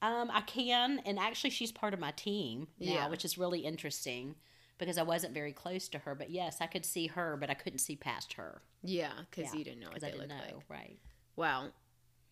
[0.00, 3.08] Um, I can, and actually, she's part of my team now, Yeah.
[3.08, 4.36] which is really interesting
[4.78, 6.14] because I wasn't very close to her.
[6.14, 9.58] But yes, I could see her, but I couldn't see past her Yeah, because Yeah,
[9.58, 10.56] you didn't know what because I they didn't looked know.
[10.56, 10.64] like.
[10.70, 10.98] Right.
[11.36, 11.68] Wow.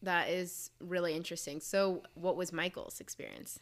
[0.03, 1.61] That is really interesting.
[1.61, 3.59] So what was Michael's experience?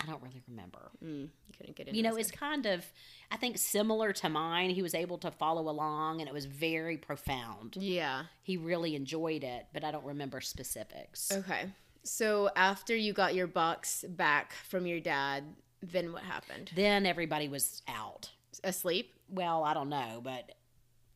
[0.00, 0.90] I don't really remember.
[1.02, 2.84] Mm, you couldn't get into You know, it's kind of,
[3.30, 4.70] I think, similar to mine.
[4.70, 7.76] He was able to follow along, and it was very profound.
[7.80, 8.24] Yeah.
[8.42, 11.32] He really enjoyed it, but I don't remember specifics.
[11.32, 11.70] Okay.
[12.02, 15.44] So after you got your box back from your dad,
[15.92, 16.70] then what happened?
[16.74, 18.30] Then everybody was out.
[18.62, 19.12] Asleep?
[19.28, 20.52] Well, I don't know, but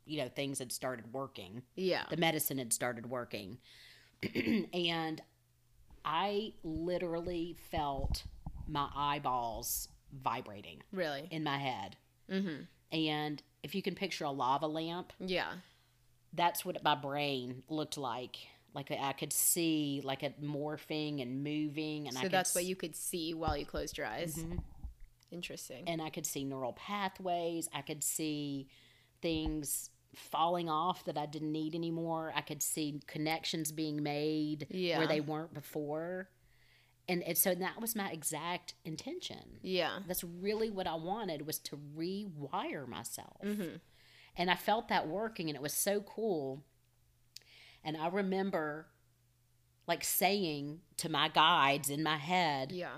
[0.07, 1.62] you know, things had started working.
[1.77, 2.05] Yeah.
[2.11, 3.59] the medicine had started working.
[4.73, 5.21] and
[6.05, 8.25] I literally felt
[8.66, 11.29] my eyeballs vibrating Really?
[11.31, 11.97] in my head.
[12.31, 12.62] Mm-hmm.
[12.97, 15.53] And if you can picture a lava lamp, Yeah.
[16.33, 18.37] that's what my brain looked like.
[18.79, 22.64] Like I could see like it morphing and moving, and I So could that's what
[22.64, 24.37] you could see while you closed your eyes.
[24.37, 24.62] Mhm.
[25.33, 25.87] Interesting.
[25.89, 27.68] and I could see neural pathways.
[27.74, 28.68] I could see
[29.20, 32.33] things falling off that I didn't need anymore.
[32.35, 34.99] I could see connections being made Yeah.
[34.99, 36.31] where they weren't before.
[37.11, 39.59] and, and so that was my exact intention.
[39.62, 40.01] Yeah.
[40.07, 43.41] That's really what I wanted was to rewire myself.
[43.43, 43.76] Mm-hmm.
[44.37, 46.64] And I felt that working and it was so cool.
[47.85, 48.87] And I remember
[49.87, 52.97] like saying to my guides in my head, Yeah.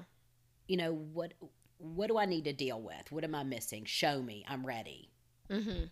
[0.66, 1.34] you know, what
[1.78, 3.10] what do I need to deal with?
[3.10, 3.84] What am I missing?
[3.86, 4.44] Show me.
[4.46, 5.10] I'm ready.
[5.48, 5.84] Mm-hmm.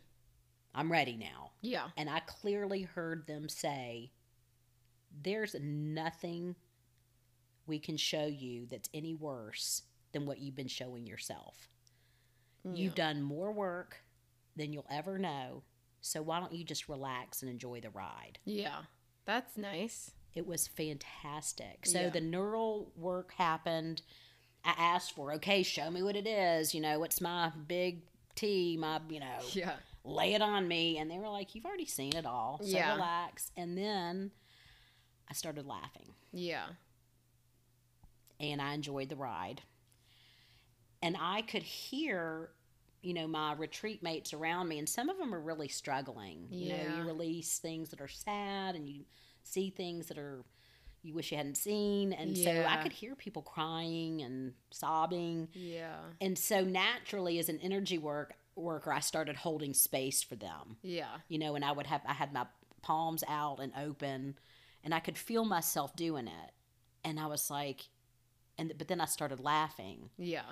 [0.75, 1.53] I'm ready now.
[1.63, 1.89] Yeah.
[1.97, 4.11] And I clearly heard them say,
[5.23, 6.57] There's nothing
[7.67, 9.83] we can show you that's any worse
[10.13, 11.69] than what you've been showing yourself.
[12.75, 14.03] You've done more work
[14.57, 15.63] than you'll ever know.
[16.01, 18.39] So why don't you just relax and enjoy the ride?
[18.45, 18.83] Yeah.
[19.25, 20.13] That's nice.
[20.35, 21.85] It was fantastic.
[21.87, 22.11] So Yeah.
[22.11, 24.03] the neural work happened.
[24.65, 26.75] I asked for, okay, show me what it is.
[26.75, 28.03] You know, what's my big
[28.35, 29.77] T, my, you know, Yeah.
[30.05, 30.99] lay it on me.
[30.99, 32.61] And they were like, you've already seen it all.
[32.63, 32.95] So Yeah.
[32.95, 33.51] relax.
[33.57, 34.31] And then
[35.29, 36.69] I started laughing Yeah.
[38.41, 39.63] and I enjoyed the ride.
[41.03, 42.51] And I could hear,
[43.03, 46.49] you know, my retreat mates around me, and some of them are really struggling.
[46.51, 46.97] You know, Yeah.
[46.99, 49.05] you release things that are sad and you
[49.45, 50.45] see things that are
[51.01, 52.13] you wish you hadn't seen.
[52.13, 55.49] And so I could hear people crying and sobbing.
[55.55, 55.95] Yeah.
[56.21, 60.77] And so naturally as an energy work worker, I started holding space for them.
[60.83, 61.19] Yeah.
[61.29, 62.47] You know, and I would have I had my
[62.83, 64.37] palms out and open
[64.83, 66.51] and I could feel myself doing it.
[67.05, 67.89] And I was like
[68.59, 70.11] and but then I started laughing.
[70.19, 70.43] Yeah.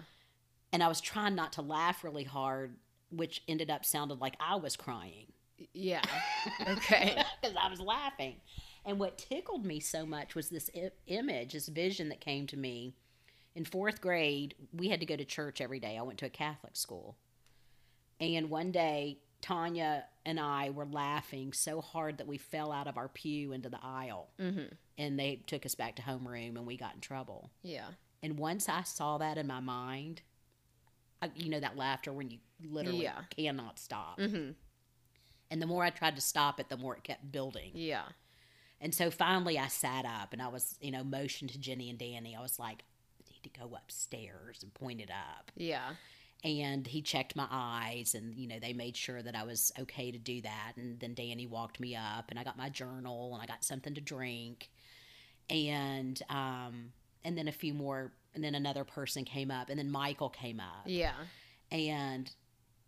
[0.72, 2.76] And I was trying not to laugh really hard,
[3.10, 5.26] which ended up sounded like I was crying
[5.72, 6.02] Yeah.
[6.68, 7.22] Okay.
[7.40, 8.36] because I was laughing.
[8.84, 12.56] And what tickled me so much was this I- image, this vision that came to
[12.56, 12.94] me.
[13.54, 15.96] In fourth grade, we had to go to church every day.
[15.98, 17.16] I went to a Catholic school.
[18.20, 22.96] And one day, Tanya and I were laughing so hard that we fell out of
[22.96, 24.28] our pew into the aisle.
[24.40, 24.74] Mm-hmm.
[24.98, 27.50] And they took us back to homeroom and we got in trouble.
[27.62, 27.86] Yeah.
[28.22, 30.22] And once I saw that in my mind,
[31.34, 33.22] you know, that laughter when you literally Yeah.
[33.30, 34.18] cannot stop.
[34.18, 34.52] Mm-hmm.
[35.50, 37.70] And the more I tried to stop it, the more it kept building.
[37.74, 38.04] Yeah.
[38.80, 41.98] And so finally I sat up and I was, you know, motioned to Jenny and
[41.98, 42.36] Danny.
[42.36, 42.84] I was like,
[43.20, 45.50] I need to go upstairs and pointed up.
[45.56, 45.90] Yeah.
[46.44, 50.10] And he checked my eyes and, you know, they made sure that I was okay
[50.10, 50.72] to do that.
[50.76, 53.94] And then Danny walked me up and I got my journal and I got something
[53.94, 54.68] to drink.
[55.48, 56.92] And, um,
[57.24, 60.60] and then a few more, and then another person came up and then Michael came
[60.60, 61.14] up Yeah.
[61.72, 62.30] and,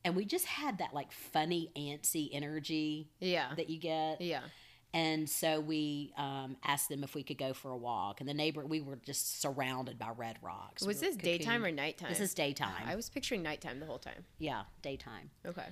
[0.04, 3.54] and we just had that like funny, antsy energy Yeah.
[3.56, 4.20] that you get.
[4.20, 4.42] Yeah.
[4.94, 8.20] And so we um, asked them if we could go for a walk.
[8.20, 10.82] And the neighbor, we were just surrounded by red rocks.
[10.86, 12.08] Was We this daytime or nighttime?
[12.08, 12.72] This is daytime.
[12.86, 14.24] I was picturing nighttime the whole time.
[14.38, 15.28] yeah, daytime.
[15.44, 15.66] Okay.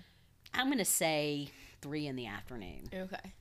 [0.52, 1.48] I'm going to say
[1.80, 2.84] three in the afternoon.
[2.92, 3.32] Okay.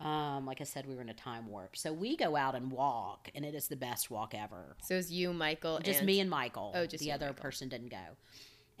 [0.00, 1.76] Um, like I said, we were in a time warp.
[1.76, 4.76] So we go out and walk, and it is the best walk ever.
[4.84, 6.72] So it was you, Michael, Just and me and Michael.
[6.74, 7.42] Oh, just the other Michael.
[7.42, 8.16] person didn't go.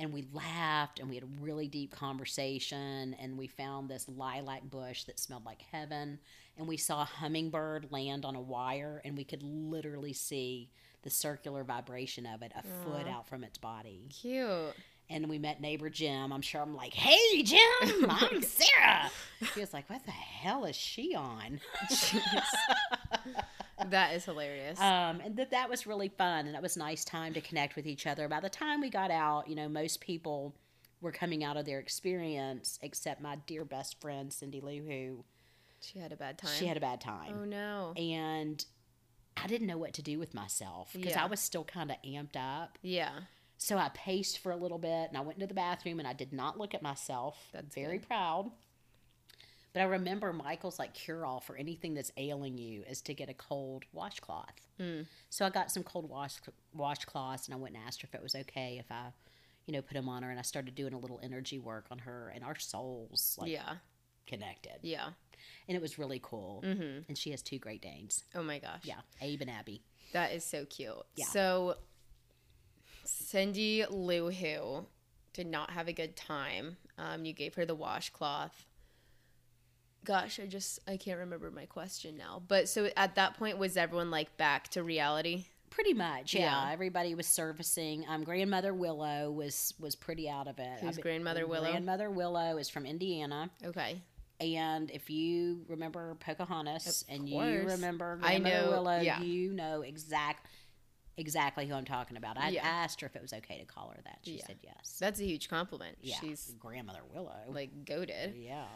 [0.00, 3.16] And we laughed and we had a really deep conversation.
[3.20, 6.20] And we found this lilac bush that smelled like heaven.
[6.56, 10.70] And we saw a hummingbird land on a wire, and we could literally see
[11.02, 14.08] the circular vibration of it a foot out from its body.
[14.10, 14.74] cute.
[15.10, 16.32] And we met neighbor Jim.
[16.32, 17.60] I'm sure I'm like, hey, Jim,
[18.10, 19.10] I'm Sarah.
[19.54, 21.60] He was like, what the hell is she on?
[23.90, 24.78] That is hilarious.
[24.80, 27.86] Um, and that that was really fun, and it was nice time to connect with
[27.86, 28.26] each other.
[28.28, 30.52] By the time we got out, you know, most people
[31.00, 35.24] were coming out of their experience, except my dear best friend Cindy Lou, who
[35.80, 36.50] she had a bad time.
[36.58, 37.92] she had a bad time, Oh no.
[37.96, 38.64] and
[39.36, 41.22] I didn't know what to do with myself because Yeah.
[41.22, 42.78] I was still kind of amped up.
[42.82, 43.10] Yeah.
[43.58, 46.12] So I paced for a little bit, and I went into the bathroom, and I
[46.12, 47.36] did not look at myself.
[47.52, 48.06] That's very good.
[48.06, 48.50] proud.
[49.72, 53.28] But I remember Michael's like cure all for anything that's ailing you is to get
[53.28, 54.54] a cold washcloth.
[54.80, 55.06] Mm.
[55.28, 56.36] So I got some cold wash
[56.76, 59.08] washcloths, and I went and asked her if it was okay if I,
[59.66, 61.98] you know, put them on her, and I started doing a little energy work on
[61.98, 63.74] her, and our souls like yeah.
[64.26, 65.08] connected, Yeah.
[65.68, 66.62] and it was really cool.
[66.64, 67.00] Mm-hmm.
[67.08, 68.24] And she has two Great Danes.
[68.34, 68.82] Oh my gosh.
[68.84, 69.82] Yeah, Abe and Abby.
[70.12, 70.94] That is so cute.
[71.16, 71.26] Yeah.
[71.26, 71.76] So
[73.08, 74.86] Cindy Lou Who
[75.32, 76.76] did not have a good time.
[76.98, 78.66] Um, you gave her the washcloth.
[80.04, 82.42] Gosh, I just I can't remember my question now.
[82.46, 85.46] But so at that point was everyone like back to reality?
[85.70, 86.66] Pretty much, yeah.
[86.66, 86.72] Yeah.
[86.72, 88.04] Everybody was servicing.
[88.08, 90.80] Um, grandmother Willow was was pretty out of it.
[90.80, 91.70] Who's I grandmother Willow?
[91.70, 94.00] Grandmother Willow is from Indiana, Okay.
[94.40, 97.72] and if you remember Pocahontas Of and you course.
[97.72, 99.20] remember I Grandmother know, Willow, yeah.
[99.20, 100.46] you know exact
[101.18, 102.38] exactly who I'm talking about.
[102.38, 102.66] I Yeah.
[102.66, 104.20] asked her if it was okay to call her that.
[104.24, 104.46] She Yeah.
[104.46, 104.96] said yes.
[104.98, 105.98] That's a huge compliment.
[106.00, 107.44] yeah, She's Grandmother Willow.
[107.48, 108.34] like goaded.
[108.36, 108.66] yeah.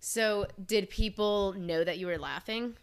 [0.00, 2.76] So did people know that you were laughing?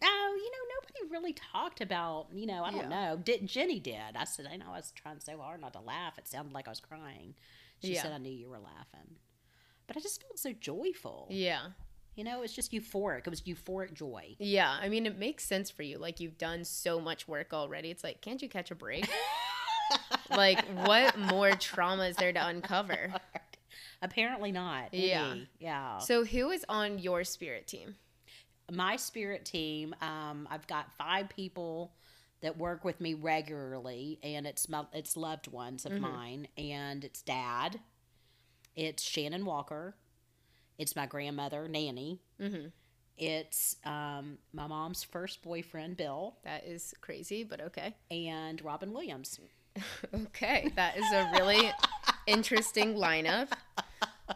[0.00, 3.10] Oh, you know, nobody really talked about, you know, I don't Yeah.
[3.14, 3.16] know.
[3.16, 4.16] Did Jenny did.
[4.16, 6.16] I said, I know I was trying so hard not to laugh.
[6.18, 7.34] It sounded like I was crying.
[7.82, 9.18] She said I knew you were laughing.
[9.86, 11.26] But I just felt so joyful.
[11.30, 11.72] Yeah.
[12.18, 13.20] You know, it's just euphoric.
[13.26, 14.34] It was euphoric joy.
[14.40, 14.76] Yeah.
[14.82, 15.98] I mean, it makes sense for you.
[15.98, 17.90] Like, you've done so much work already.
[17.92, 19.08] It's like, can't you catch a break?
[20.30, 23.14] like, what more trauma is there to uncover?
[24.02, 24.92] Apparently not.
[24.92, 25.34] Yeah.
[25.60, 25.98] Yeah.
[25.98, 27.94] So, who is on your spirit team?
[28.70, 31.90] my spirit team um, i've got five people
[32.42, 36.00] that work with me regularly and it's my it's loved ones of Mhm.
[36.00, 37.80] mine and it's dad
[38.76, 39.94] it's shannon walker
[40.78, 42.66] it's my grandmother nanny hmm
[43.20, 47.96] it's um, my mom's first boyfriend bill That is crazy, but okay.
[48.10, 49.38] and robin williams
[50.14, 50.72] Okay.
[50.76, 51.70] That is a really
[52.26, 53.48] interesting lineup.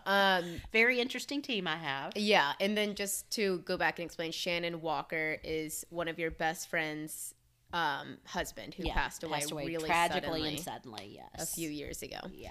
[0.07, 2.53] Um, very interesting team i have yeah.
[2.61, 6.69] And then just to go back and explain, Shannon Walker is one of your best
[6.69, 7.35] friend's
[7.73, 12.03] um, husband who Yeah, passed away, really tragically suddenly and suddenly yes a few years
[12.03, 12.19] ago.
[12.33, 12.51] yeah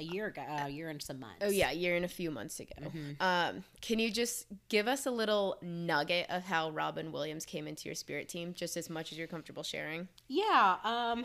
[0.00, 2.30] a year ago a year and some months Oh yeah, a year and a few
[2.30, 2.72] months ago.
[2.80, 3.20] Mhm.
[3.20, 7.86] Um, can you just give us a little nugget of how Robin Williams came into
[7.88, 10.08] your spirit team, just as much as you're comfortable sharing?
[10.26, 10.76] Yeah.
[10.84, 11.24] Um,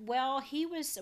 [0.00, 0.98] well, he was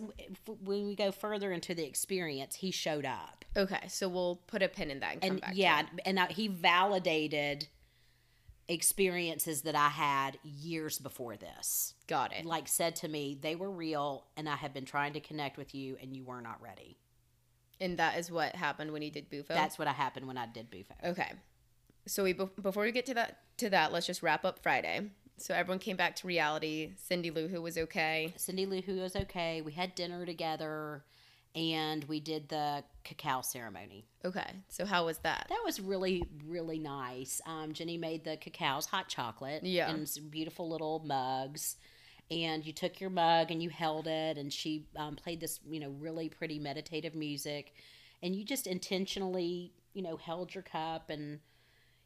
[0.65, 4.69] when we go further into the experience, he showed up, Okay, so we'll put a
[4.69, 5.53] pin in that and come and back.
[5.55, 7.69] yeah, and he validated
[8.69, 11.95] experiences that I had years before this.
[12.07, 12.45] got it.
[12.47, 15.75] Like said to me, they were real, and I have been trying to connect with
[15.75, 16.97] you, and you were not ready.
[17.85, 19.53] And that is what happened when he did Bufo.
[19.55, 20.95] That's what happened when I did Bufo.
[21.05, 21.33] okay.
[22.07, 25.11] So we before we get to that to that, let's just wrap up Friday.
[25.37, 26.93] So everyone came back to reality.
[26.97, 28.33] Cindy Lou, who was okay.
[28.37, 29.63] Cindy Lou Who was okay.
[29.63, 31.03] We had dinner together,
[31.55, 34.05] and we did the cacao ceremony.
[34.25, 35.47] Okay, so how was that?
[35.49, 37.41] That was really, really nice.
[37.47, 39.91] Um, Jenny made the cacao's hot chocolate Yeah.
[39.91, 41.77] in some beautiful little mugs.
[42.31, 45.79] And you took your mug and you held it, and she um, played this, you
[45.81, 47.75] know, really pretty meditative music.
[48.23, 51.41] And you just intentionally, you know, held your cup and,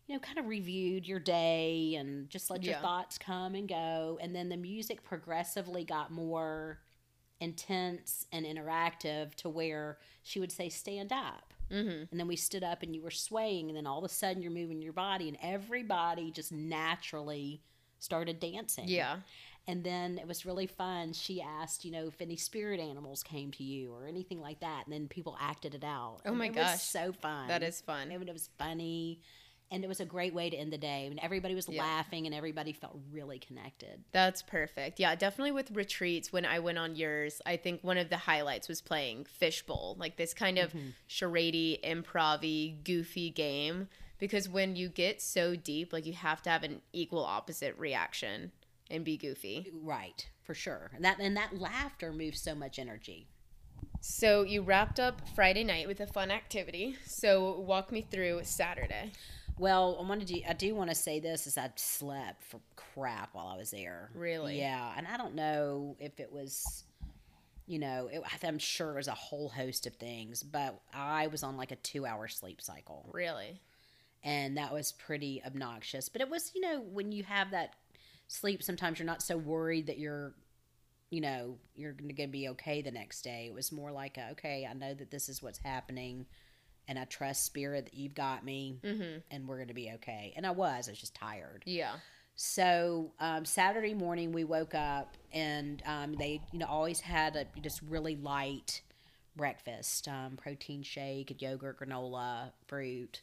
[0.06, 2.80] you know, kind of reviewed your day and just let your Yeah.
[2.82, 4.18] thoughts come and go.
[4.20, 6.80] And then the music progressively got more
[7.40, 11.54] intense and interactive to where she would say, Stand up.
[11.70, 12.04] Mm-hmm.
[12.10, 14.42] And then we stood up and you were swaying, and then all of a sudden
[14.42, 17.62] you're moving your body, and everybody just naturally
[17.98, 18.88] started dancing.
[18.88, 19.16] Yeah.
[19.68, 21.12] And then it was really fun.
[21.12, 24.84] She asked, you know, if any spirit animals came to you or anything like that.
[24.86, 26.20] And then people acted it out.
[26.24, 26.72] Oh my it gosh.
[26.72, 27.48] Was so fun.
[27.48, 28.10] That is fun.
[28.10, 29.20] I mean, it was funny.
[29.70, 31.04] And it was a great way to end the day.
[31.04, 31.82] I mean, everybody was Yeah.
[31.82, 34.02] laughing and everybody felt really connected.
[34.12, 34.98] That's perfect.
[34.98, 36.32] Yeah, definitely with retreats.
[36.32, 40.16] When I went on yours, I think one of the highlights was playing Fishbowl, like
[40.16, 40.94] this kind of Mhm.
[41.06, 43.90] charade, improv goofy game.
[44.18, 48.50] Because when you get so deep, like you have to have an equal opposite reaction
[48.90, 49.66] and be goofy.
[49.72, 50.90] Uh, right, for sure.
[50.94, 53.28] And that and that laughter moves so much energy.
[54.00, 56.96] So you wrapped up Friday night with a fun activity.
[57.04, 59.12] So walk me through Saturday.
[59.58, 60.42] Well, I wanted to.
[60.48, 64.10] I do want to say this: is I slept for crap while I was there.
[64.14, 64.58] Really?
[64.58, 66.84] Yeah, and I don't know if it was,
[67.66, 71.42] you know, it, I'm sure it was a whole host of things, but I was
[71.42, 73.60] on like a two-hour sleep cycle, Really?
[74.22, 76.08] and that was pretty obnoxious.
[76.08, 77.74] But it was, you know, when you have that
[78.28, 80.34] sleep, sometimes you're not so worried that you're,
[81.10, 83.46] you know, you're going to be okay the next day.
[83.48, 86.26] It was more like, a, okay, I know that this is what's happening.
[86.86, 89.18] And I trust spirit that you've got me Mm-hmm.
[89.30, 90.32] and we're going to be okay.
[90.36, 91.62] And I was, I was just tired.
[91.66, 91.92] Yeah.
[92.34, 97.46] So um, Saturday morning we woke up and um, they, you know, always had a
[97.60, 98.80] just really light
[99.36, 103.22] breakfast, um, protein shake, yogurt, granola, fruit,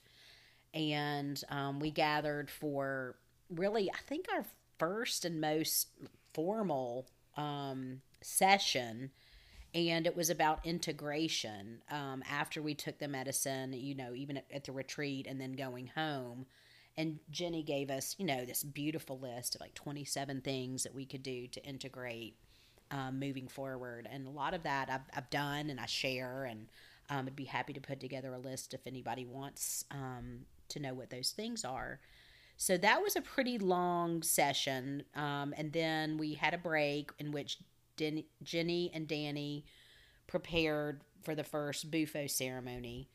[0.74, 3.16] and um, we gathered for
[3.50, 4.46] really, I think our
[4.78, 5.90] first and most
[6.34, 7.08] formal
[7.38, 9.12] um, session.
[9.74, 14.46] And it was about integration um, after we took the medicine, you know, even at,
[14.54, 16.46] at the retreat and then going home
[16.98, 21.06] and Jenny gave us, you know, this beautiful list of like 27 things that we
[21.06, 22.38] could do to integrate
[22.92, 24.08] um, moving forward.
[24.10, 26.68] And a lot of that I've, I've done and I share, and
[27.10, 30.94] um, I'd be happy to put together a list if anybody wants um, to know
[30.94, 32.00] what those things are.
[32.58, 35.04] So that was a pretty long session.
[35.16, 37.58] Um, and then we had a break in which
[37.98, 39.66] Den- Jenny and Danny
[40.28, 43.10] prepared for the first Bufo ceremony.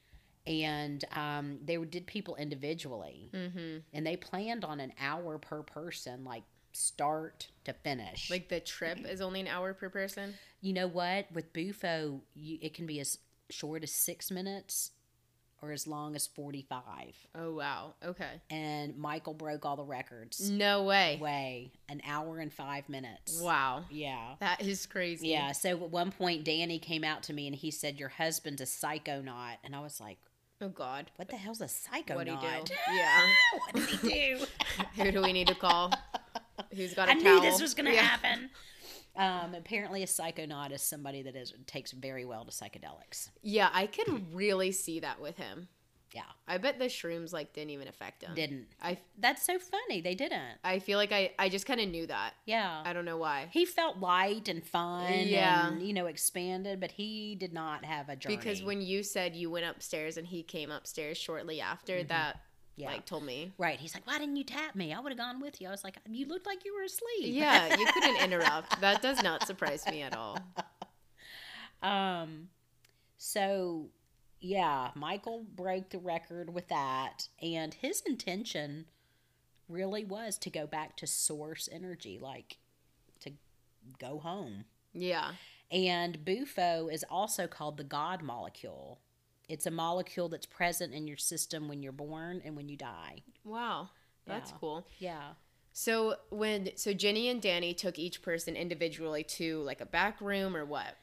[0.47, 3.79] And um, they did people individually Mm-hmm.
[3.93, 8.99] and they planned on an hour per person like start to finish Like the trip
[9.07, 10.35] is only an hour per person.
[10.61, 13.19] you know what with bufo you, it can be as
[13.51, 14.93] short as six minutes
[15.63, 16.89] or as long as 45.
[17.35, 17.95] Oh wow.
[18.05, 18.41] Okay.
[18.51, 20.51] And Michael broke all the records.
[20.51, 21.19] No way.
[21.21, 23.41] Way, an hour and five minutes.
[23.41, 23.85] Wow.
[23.91, 24.35] Yeah.
[24.41, 25.29] That is crazy.
[25.29, 25.53] Yeah.
[25.53, 28.65] So at one point, Danny came out to me and he said, Your husband's a
[28.65, 29.57] psychonaut.
[29.65, 30.19] And I was like,
[30.63, 31.11] Oh God.
[31.17, 32.15] What the hell's a psychonaut?
[32.17, 32.75] What do you do?
[32.93, 33.21] Yeah.
[33.65, 34.45] what did he do?
[35.03, 35.93] Who do we need to call?
[36.77, 37.23] Who's got a I towel?
[37.23, 38.03] knew this was going to Yeah.
[38.03, 38.51] happen.
[39.17, 43.31] Um, apparently, a psychonaut is somebody that is takes very well to psychedelics.
[43.43, 45.69] Yeah, I could really see that with him.
[46.13, 48.35] Yeah, I bet the shrooms like didn't even affect him.
[48.35, 48.67] didn't.
[48.83, 50.01] I That's so funny.
[50.01, 50.59] They didn't.
[50.65, 52.33] I feel like I I just kind of knew that.
[52.47, 52.83] Yeah.
[52.85, 53.47] I don't know why.
[53.53, 55.69] he felt light and fun Yeah.
[55.69, 59.37] and you know expanded but he did not have a journey Because when you said
[59.37, 62.47] you went upstairs and he came upstairs shortly after, that Mm-hmm.
[62.77, 62.89] Yeah.
[62.93, 63.53] like told me.
[63.59, 65.71] right he's like why didn't you tap me i would have gone with you i
[65.71, 68.81] was like you looked like you were asleep Yeah, you couldn't interrupt.
[68.81, 70.39] That does not surprise me at all.
[71.83, 72.49] um
[73.17, 73.91] so
[74.41, 78.87] yeah michael broke the record with that and his intention
[79.69, 82.57] really was to go back to source energy like
[83.21, 83.33] to
[83.99, 85.33] go home Yeah.
[85.73, 88.99] And Bufo is also called the God molecule.
[89.51, 93.23] It's a molecule that's present in your system when you're born and when you die.
[93.45, 93.91] Wow.
[94.27, 94.57] That's Yeah.
[94.61, 94.87] cool.
[94.99, 95.33] Yeah.
[95.73, 100.57] So when so Jenny and Danny took each person individually to like a back room
[100.57, 100.97] or what?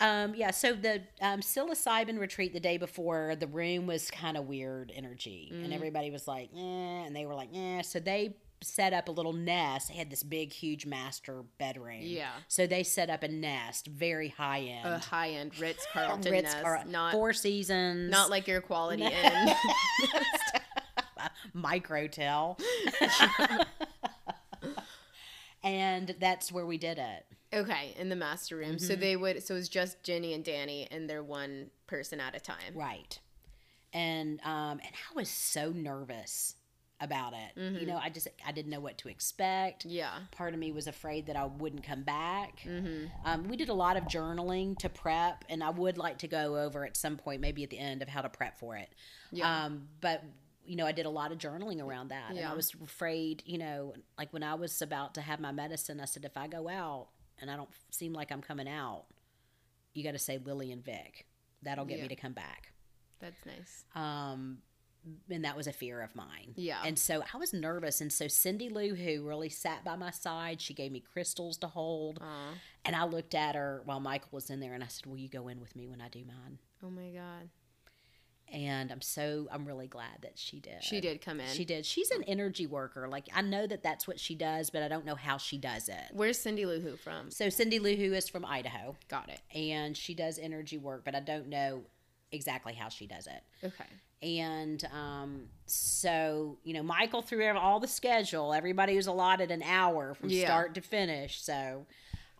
[0.00, 4.48] Um, yeah, so the um, psilocybin retreat the day before, the room was kind of
[4.48, 7.80] weird energy, and everybody was like, eh, and they were like, eh.
[7.82, 9.88] So they set up a little nest.
[9.88, 12.00] They had this big, huge master bedroom.
[12.02, 12.30] Yeah.
[12.48, 14.86] So they set up a nest, very high end.
[14.88, 19.48] A high end Ritz Carlton Ritz nest, not Four Seasons, not like your quality inn.
[21.56, 22.58] microtel.
[25.62, 27.26] and that's where we did it.
[27.52, 28.76] okay, in the master room.
[28.76, 28.86] Mm-hmm.
[28.86, 29.42] So they would.
[29.42, 32.74] So it was just Jenny and Danny, and they're one person at a time.
[32.74, 33.18] Right.
[33.92, 36.56] And um and I was so nervous
[37.04, 37.60] about it.
[37.80, 39.84] You know, I just I didn't know what to expect.
[39.84, 40.10] Yeah.
[40.32, 42.60] Part of me was afraid that I wouldn't come back.
[42.64, 43.06] Mm-hmm.
[43.24, 46.56] Um, we did a lot of journaling to prep, and I would like to go
[46.58, 48.88] over at some point, maybe at the end, of how to prep for it.
[49.30, 49.66] Yeah.
[49.66, 50.24] Um, but
[50.66, 53.42] you know, I did a lot of journaling around that, and I was afraid.
[53.46, 56.48] You know, like when I was about to have my medicine, I said, if I
[56.48, 57.08] go out
[57.40, 59.04] and I don't seem like I'm coming out,
[59.92, 61.26] you got to say Lily and Vic.
[61.62, 62.04] That'll get Yeah.
[62.04, 62.72] me to come back.
[63.20, 63.84] That's nice.
[63.94, 64.58] Um,
[65.30, 66.54] and that was a fear of mine.
[66.56, 66.78] Yeah.
[66.84, 68.00] And so I was nervous.
[68.00, 71.66] And so Cindy Lou, who really sat by my side, she gave me crystals to
[71.66, 72.18] hold.
[72.22, 72.54] Aw.
[72.84, 75.28] And I looked at her while Michael was in there and I said, Will you
[75.28, 76.58] go in with me when I do mine?
[76.82, 77.48] Oh my god.
[78.52, 80.84] And I'm so, I'm really glad that she did.
[80.84, 81.48] She did come in.
[81.48, 81.86] She did.
[81.86, 83.08] She's an energy worker.
[83.08, 85.88] Like, I know that that's what she does, but I don't know how she does
[85.88, 86.10] it.
[86.12, 87.30] Where's Cindy Lou Who from?
[87.30, 89.40] So Cindy Lou, who is from Idaho, Got it.
[89.56, 91.84] and she does energy work, but I don't know
[92.34, 93.42] exactly how she does it.
[93.64, 93.84] Okay.
[94.22, 98.52] And um, so, you know, Michael threw all the schedule.
[98.54, 100.46] Everybody was allotted an hour from Yeah.
[100.46, 101.42] start to finish.
[101.42, 101.86] So,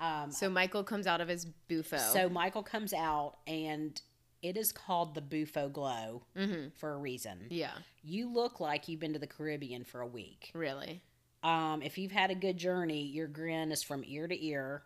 [0.01, 1.99] um, So Michael comes out of his bufo.
[1.99, 4.01] so Michael comes out, and
[4.42, 7.47] it is called the Bufo Glow hmm for a reason.
[7.51, 7.72] Yeah.
[8.03, 10.51] You look like you've been to the Caribbean for a week.
[10.55, 11.03] Really.
[11.42, 14.82] Um, if you've had a good journey, your grin is from ear to ear,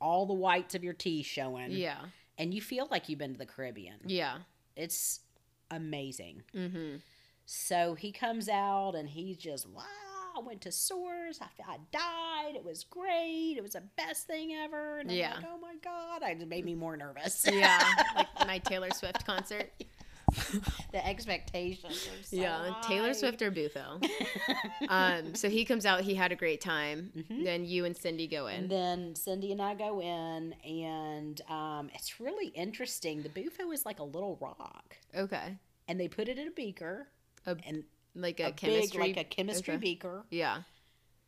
[0.00, 1.96] all the whites of your teeth showing, Yeah.
[2.38, 3.96] And you feel like you've been to the Caribbean.
[4.06, 4.38] Yeah.
[4.76, 5.20] It's
[5.70, 6.42] amazing.
[6.54, 6.96] Mm-hmm.
[7.46, 9.82] So he comes out and he's just, wow,
[10.36, 11.40] I went to Source.
[11.40, 12.56] I, I died.
[12.56, 13.54] It was great.
[13.56, 14.98] It was the best thing ever.
[14.98, 15.34] And I'm Yeah.
[15.36, 16.22] like, oh my God.
[16.28, 17.46] It made me more nervous.
[17.50, 17.82] Yeah.
[18.16, 19.70] like my Taylor Swift concert.
[20.92, 22.74] the expectations so yeah.
[22.82, 23.14] Taylor.
[23.14, 24.00] Swift or bufo.
[24.88, 25.34] um.
[25.34, 26.00] So he comes out.
[26.02, 27.10] He had a great time.
[27.16, 27.44] Mhm.
[27.44, 28.68] Then you and Cindy go And in.
[28.68, 33.22] then Cindy and I go in, and um, it's really interesting.
[33.22, 35.56] The Bufo is like a little rock, Okay.
[35.88, 37.08] and they put it in a beaker,
[37.46, 39.00] A- and Like a, a, chemistry.
[39.02, 39.80] big, like a chemistry okay.
[39.80, 40.62] beaker, Yeah.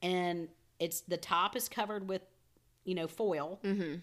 [0.02, 0.48] and
[0.78, 2.22] it's the top is covered with,
[2.84, 3.96] you know, foil, Mm-hmm.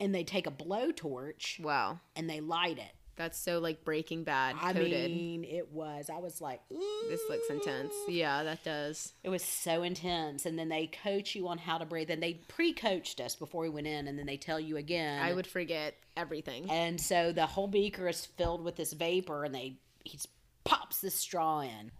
[0.00, 2.00] and they take a blowtorch Wow.
[2.16, 2.92] and they light it.
[3.20, 6.08] That's so like Breaking Bad I mean, it was.
[6.08, 7.92] I was like, this looks intense.
[8.08, 9.12] Yeah, that does.
[9.22, 12.08] It was so intense, and then they coach you on how to breathe.
[12.08, 15.20] And they pre-coached us before we went in, and then they tell you again.
[15.20, 16.70] I would forget everything.
[16.70, 20.18] And so the whole beaker is filled with this vapor, and they he
[20.64, 21.90] pops this straw in.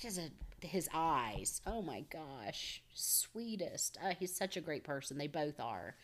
[0.00, 0.30] Just a,
[0.64, 1.62] his eyes.
[1.66, 3.98] Oh my gosh, sweetest.
[4.00, 5.18] Uh, he's such a great person.
[5.18, 5.96] They both are.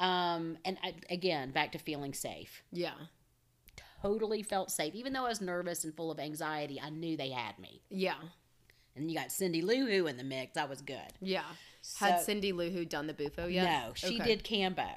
[0.00, 2.64] Um, and I, again, back to feeling safe.
[2.72, 2.94] Yeah.
[4.02, 6.80] Totally felt safe, even though I was nervous and full of anxiety.
[6.80, 7.82] I knew they had me.
[7.90, 8.14] Yeah.
[8.96, 10.56] And you got Cindy Lou Who in the mix.
[10.56, 11.12] I was good.
[11.20, 11.44] Yeah.
[11.98, 13.64] Had Cindy Lou Who done the bufo yet?
[13.64, 14.24] No, she Okay.
[14.36, 14.88] did Kambo.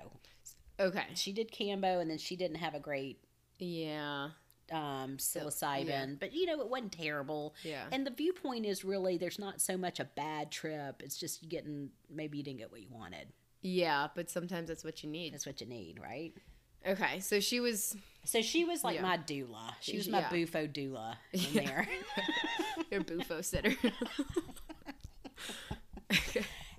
[0.79, 1.05] Okay.
[1.15, 3.19] She did Kambo, and then she didn't have a great
[3.59, 4.29] Yeah.
[4.71, 6.05] um, psilocybin, yeah.
[6.19, 7.53] but you know it wasn't terrible.
[7.63, 7.83] Yeah.
[7.91, 11.01] And the viewpoint is really there's not so much a bad trip.
[11.03, 13.27] It's just you getting maybe you didn't get what you wanted.
[13.61, 15.33] Yeah, but sometimes that's what you need.
[15.33, 16.33] That's what you need, right?
[16.87, 19.01] Okay, so she was So she was like Yeah.
[19.01, 19.73] my doula.
[19.81, 20.29] She was my Yeah.
[20.29, 21.61] bufo doula in Yeah.
[21.61, 21.87] there.
[22.91, 23.73] your bufo sitter.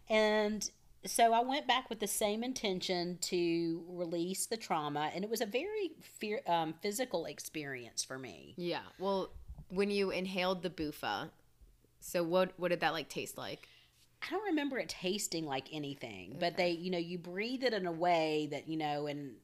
[0.08, 0.68] And
[1.06, 5.40] so I went back with the same intention to release the trauma, and it was
[5.40, 8.54] a very fear, um, physical experience for me.
[8.56, 8.82] yeah.
[8.98, 9.30] Well,
[9.68, 11.30] when you inhaled the bufo,
[12.00, 13.66] so what what did that like taste like?
[14.22, 17.86] I don't remember it tasting like anything, but they, you know, you breathe it in
[17.86, 19.36] a way that you know, and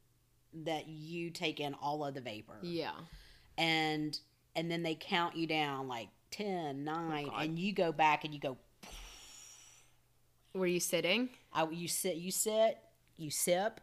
[0.65, 2.93] that you take in all of the vapor, Yeah.
[3.59, 4.19] and
[4.57, 7.45] and then they count you down like 10, 9, God.
[7.45, 8.57] and you go back and you go.
[10.55, 11.31] Were you sitting?
[11.53, 12.79] I, you sit, you sit,
[13.17, 13.81] you sip,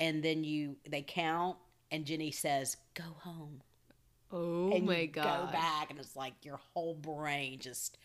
[0.00, 1.58] and then you they count,
[1.90, 3.62] and Jenny says, "Go home."
[4.32, 5.46] Oh and my you god.
[5.46, 7.96] go back and it's like your whole brain just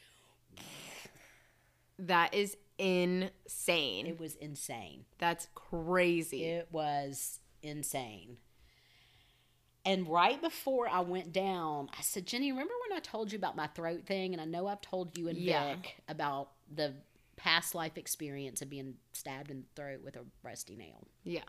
[2.00, 4.08] That is insane.
[4.08, 6.44] it was insane That's crazy.
[6.46, 8.38] it was insane
[9.86, 13.56] and right before i went down i said jenny remember when i told you about
[13.56, 15.76] my throat thing and i know i've told you and Yeah.
[15.76, 16.94] vic about the
[17.38, 21.42] past life experience of being stabbed in the throat with a rusty nail yeah.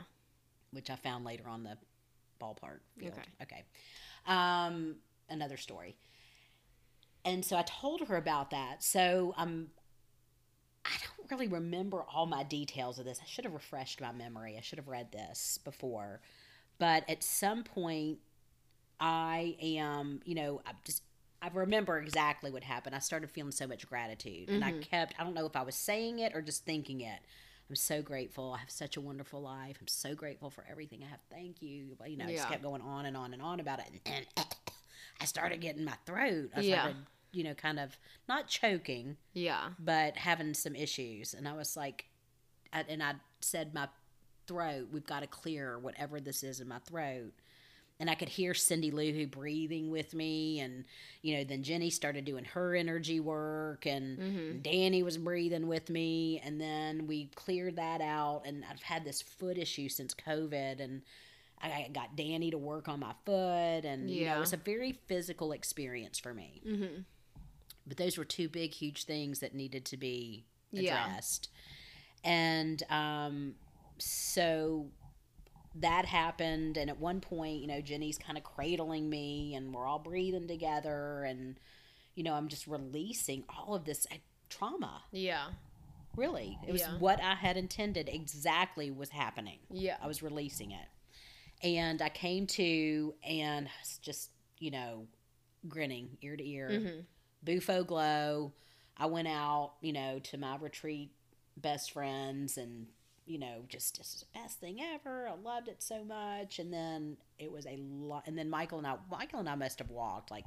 [0.70, 1.76] which i found later on the
[2.40, 3.12] ballpark field.
[3.14, 3.28] Okay.
[3.42, 3.64] okay
[4.26, 4.96] um
[5.30, 5.96] another story
[7.24, 9.68] and so i told her about that so um
[10.84, 14.56] i don't really remember all my details of this i should have refreshed my memory
[14.56, 16.20] i should have read this before
[16.78, 18.18] but at some point
[19.00, 21.02] i am you know i just
[21.40, 24.82] i remember exactly what happened i started feeling so much gratitude and i Mhm.
[24.82, 27.20] kept i don't know if i was saying it or just thinking it
[27.68, 31.06] i'm so grateful i have such a wonderful life i'm so grateful for everything i
[31.06, 33.60] have thank you But, you know i just kept going on and on and on
[33.60, 34.46] about it and, and
[35.20, 36.92] i started getting my throat i Yeah.
[37.32, 37.96] You know kind of
[38.28, 39.70] not choking Yeah.
[39.78, 41.34] but having some issues.
[41.34, 42.06] And I was like,
[42.72, 43.88] I, and I said, my
[44.46, 47.32] throat, we've got to clear whatever this is in my throat.
[48.00, 50.58] And I could hear Cindy Lou Who breathing with me.
[50.60, 50.84] And,
[51.22, 54.62] you know, then Jenny started doing her energy work and Mhm.
[54.62, 56.40] Danny was breathing with me.
[56.42, 58.42] And then we cleared that out.
[58.44, 60.80] And I've had this foot issue since COVID.
[60.80, 61.02] And
[61.60, 63.84] I got Danny to work on my foot.
[63.84, 64.36] And, you know, Yeah.
[64.36, 67.04] it was a very physical experience for me Mhm.
[67.86, 71.04] But those were two big huge things that needed to be Yeah.
[71.06, 71.48] addressed
[72.24, 73.54] and um
[73.98, 74.86] so
[75.74, 79.86] that happened and at one point you know jenny's kind of cradling me and we're
[79.86, 81.56] all breathing together and
[82.14, 84.16] you know i'm just releasing all of this uh,
[84.50, 85.46] trauma Yeah.
[86.16, 86.98] really it was Yeah.
[86.98, 89.96] what i had intended exactly was happening Yeah.
[90.02, 90.86] I was releasing it.
[91.64, 93.68] And I came to and
[94.02, 95.06] just, you know,
[95.68, 96.68] grinning ear to ear.
[96.70, 97.04] Mhm.
[97.44, 98.52] Bufo glow.
[98.96, 101.10] I went out, you know, to my retreat
[101.56, 102.86] best friends and,
[103.26, 105.28] you know, just this is the best thing ever.
[105.28, 106.58] I loved it so much.
[106.58, 108.24] And then it was a lot.
[108.26, 110.44] And then Michael and I, Michael and I must have walked like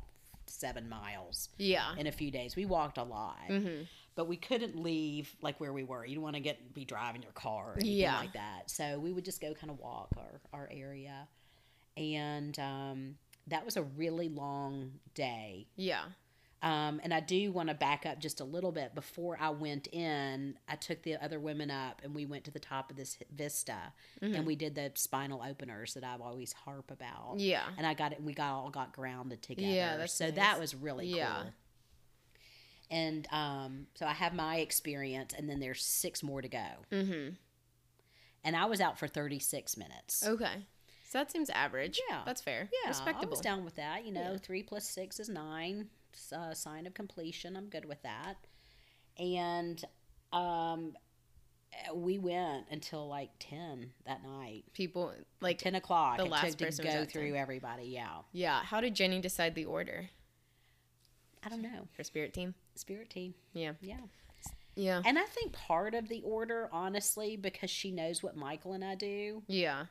[0.48, 1.96] seven miles Yeah.
[1.98, 2.56] in a few days.
[2.56, 3.88] We walked a lot Mhm.
[4.14, 6.06] but we couldn't leave like where we were.
[6.06, 8.20] You don't want to get be driving your car or anything Yeah.
[8.20, 8.70] like that.
[8.70, 11.28] So we would just go kind of walk our, our area.
[11.98, 13.18] And um,
[13.48, 15.66] that was a really long day.
[15.76, 16.06] Yeah.
[16.66, 18.96] Um, and I do want to back up just a little bit.
[18.96, 22.60] Before I went in, I took the other women up and we went to the
[22.60, 24.36] top of this vista Mhm.
[24.36, 27.36] and we did the spinal openers that I've always harp about.
[27.38, 27.70] Yeah.
[27.78, 28.24] And I got it.
[28.24, 29.68] We got all got grounded together.
[29.72, 30.36] Yeah, so nice.
[30.36, 31.44] that was really Yeah.
[31.44, 31.54] cool.
[32.90, 36.68] And um, so I have my experience, and then there's six more to go.
[36.92, 37.36] Mhm.
[38.44, 40.26] And I was out for 36 minutes.
[40.26, 40.66] Okay.
[41.04, 42.00] So that seems average.
[42.10, 42.24] Yeah.
[42.26, 42.70] That's fair.
[42.84, 43.28] yeah, Respectable.
[43.28, 44.06] I was down with that.
[44.06, 44.38] You know, Yeah.
[44.38, 45.90] three plus six is nine.
[46.32, 47.56] A sign of completion.
[47.56, 48.36] I'm good with that.
[49.18, 49.84] And
[50.34, 50.94] um,
[51.94, 54.64] we went until like 10 that night.
[54.74, 56.18] People like 10 o'clock.
[56.18, 57.36] the last to person was go through 10.
[57.36, 57.86] everybody.
[57.86, 58.08] Yeah.
[58.32, 58.62] yeah.
[58.64, 60.10] How did Jenny decide the order?
[61.44, 61.88] I don't know.
[61.98, 62.56] Her spirit team.
[62.76, 63.34] Spirit team.
[63.54, 63.74] Yeah.
[63.82, 63.98] Yeah.
[64.76, 65.02] Yeah.
[65.06, 68.96] And I think part of the order, honestly, because she knows what Michael and I
[68.96, 69.86] do, Yeah.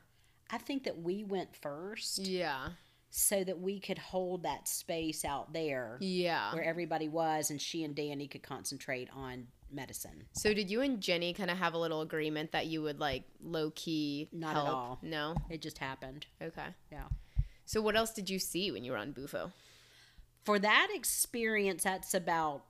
[0.50, 2.68] I think that we went first Yeah.
[3.16, 6.52] So that we could hold that space out there Yeah.
[6.52, 10.24] where everybody was and she and Danny could concentrate on medicine.
[10.32, 13.22] So did you and Jenny kind of have a little agreement that you would like
[13.40, 14.68] low key Not at help?
[14.68, 14.98] all.
[15.00, 15.36] No.
[15.48, 16.26] It just happened.
[16.42, 16.66] Okay.
[16.90, 17.04] Yeah.
[17.64, 19.52] So what else did you see when you were on Bufo?
[20.44, 22.64] For that experience, that's about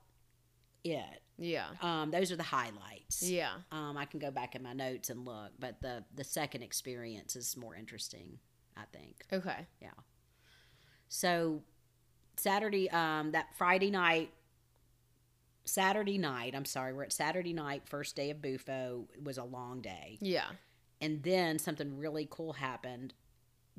[0.83, 1.23] it.
[1.39, 1.69] Yeah.
[1.81, 3.23] Um, those are the highlights.
[3.23, 3.51] Yeah.
[3.71, 7.35] Um, I can go back in my notes and look, but the the second experience
[7.35, 8.37] is more interesting,
[8.77, 9.23] I think.
[9.33, 9.65] Okay.
[9.81, 9.89] Yeah.
[11.15, 11.61] So
[12.35, 14.31] Saturday, um, that Friday night,
[15.63, 19.07] Saturday night, I'm sorry, we're at Saturday night, first day of Bufo.
[19.13, 20.17] It was a long day.
[20.19, 20.47] Yeah.
[20.99, 23.13] And then something really cool happened.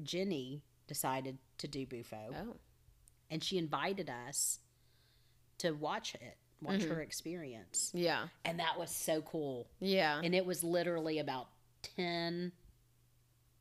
[0.03, 2.57] Jenny decided to do Bufo, Oh.
[3.30, 4.61] and she invited us
[5.59, 6.89] to watch it, watch Mhm.
[6.89, 7.91] her experience.
[7.95, 8.28] Yeah.
[8.47, 9.68] And that was so cool.
[9.78, 10.22] Yeah.
[10.24, 11.51] And it was literally about
[11.82, 12.53] 10,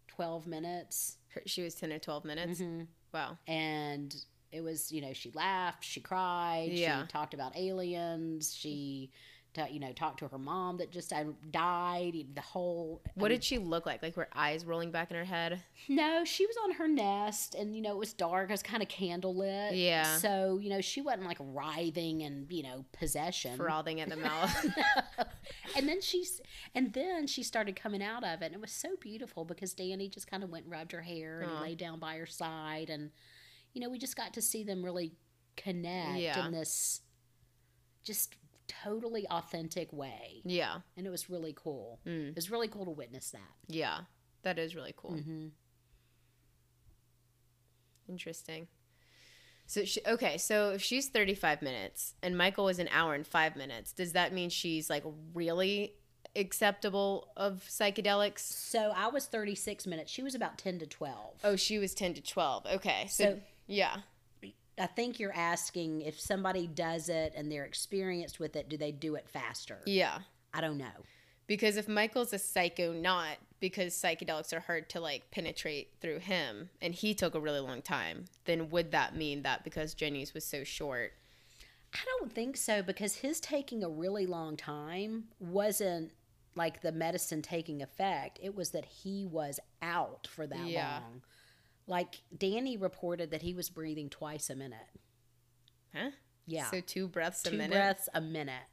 [0.08, 1.18] 12 minutes.
[1.46, 2.62] She was 10 or 12 minutes.
[2.62, 2.88] Mhm.
[3.16, 3.38] Wow.
[3.48, 4.14] and
[4.52, 7.02] it was you know she laughed she cried Yeah.
[7.02, 9.10] she talked about aliens she
[9.56, 13.30] ta- you know talk to her mom that just uh, died the whole I What
[13.32, 14.04] mean, did she look like?
[14.04, 15.62] Like her eyes rolling back in her head?
[15.90, 18.84] no she was on her nest and you know it was dark it was kind
[18.84, 20.18] of candlelit Yeah.
[20.18, 24.66] so you know she wasn't like writhing and you know possession Frothing at the mouth.
[25.76, 26.42] and then she's
[26.76, 30.08] and then she started coming out of it and it was so beautiful because danny
[30.10, 31.62] just kind of went and rubbed her hair and he Aw.
[31.62, 33.12] laid down by her side and
[33.74, 35.14] you know we just got to see them really
[35.58, 36.46] connect Yeah.
[36.46, 37.02] in this
[38.04, 38.36] just
[38.68, 40.78] totally authentic way yeah.
[40.98, 42.30] and it was really cool Mm.
[42.30, 44.02] it was really cool to witness that Yeah.
[44.44, 45.14] That is really cool.
[45.14, 45.48] mm-hmm.
[48.08, 48.68] Interesting.
[49.68, 53.56] So she, okay, so if she's 35 minutes and Michael was an hour and 5
[53.56, 55.04] minutes, does that mean she's like
[55.34, 55.96] really
[56.36, 58.40] acceptable of psychedelics?
[58.40, 62.14] so i was 36 minutes she was about 10 to 12 Oh, she was 10
[62.16, 62.66] to 12.
[62.76, 63.08] Okay.
[63.10, 63.98] So, So- yeah.
[64.80, 68.92] I think you're asking if somebody does it and they're experienced with it do they
[68.92, 70.20] do it faster Yeah.
[70.54, 70.98] i don't know
[71.48, 76.94] Because if Michael's a psychonaut because psychedelics are hard to like penetrate through him and
[76.96, 80.64] he took a really long time, then would that mean that because Jenny's was so
[80.64, 81.14] short?
[81.94, 86.12] I don't think so because his taking a really long time wasn't
[86.56, 88.40] like the medicine taking effect.
[88.42, 91.00] It was that he was out for that Yeah.
[91.00, 91.22] long.
[91.88, 94.88] Like Danny reported that he was breathing twice a minute.
[95.94, 96.12] Huh?
[96.48, 96.70] Yeah.
[96.72, 97.66] So two breaths a minute.
[97.68, 98.64] Two breaths a minute.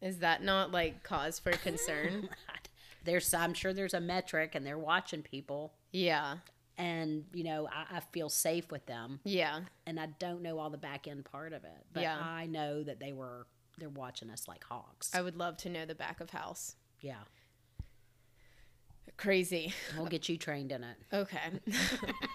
[0.00, 2.28] Is that not like cause for concern?
[3.04, 6.36] there's I'm sure there's a metric and they're watching people yeah.
[6.76, 9.20] and you know, I, I feel safe with them.
[9.24, 9.60] Yeah.
[9.86, 11.86] And I don't know all the back end part of it.
[11.92, 12.18] But Yeah.
[12.20, 13.46] I know that they were
[13.78, 15.14] they're watching us like hawks.
[15.14, 16.76] I would love to know the back of house.
[17.00, 17.22] yeah.
[19.16, 19.72] Crazy.
[19.96, 20.96] We'll get you trained in it.
[21.12, 21.60] Okay.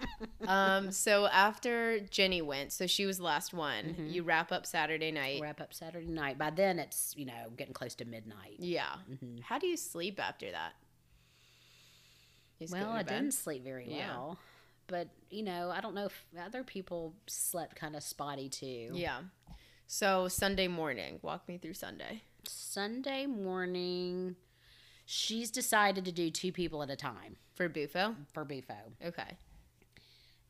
[0.48, 3.96] um, so after Jenny went, so she was the last one.
[4.00, 4.14] Mhm.
[4.14, 5.42] You wrap up Saturday night.
[5.42, 6.38] wrap up Saturday night.
[6.38, 8.56] By then, it's you know getting close to midnight.
[8.60, 8.96] Yeah.
[9.20, 10.74] hmm How do you sleep after that?
[12.70, 14.10] Well, I didn't sleep very Yeah.
[14.10, 14.40] well,
[14.88, 18.92] but you know I don't know if other people slept kind of spotty too.
[18.94, 19.22] Yeah.
[19.88, 22.22] So Sunday morning, walk me through Sunday.
[22.46, 24.36] Sunday morning,
[25.12, 28.16] she's decided to do two people at a time For Bufo?
[28.32, 29.38] for Bufo, Okay.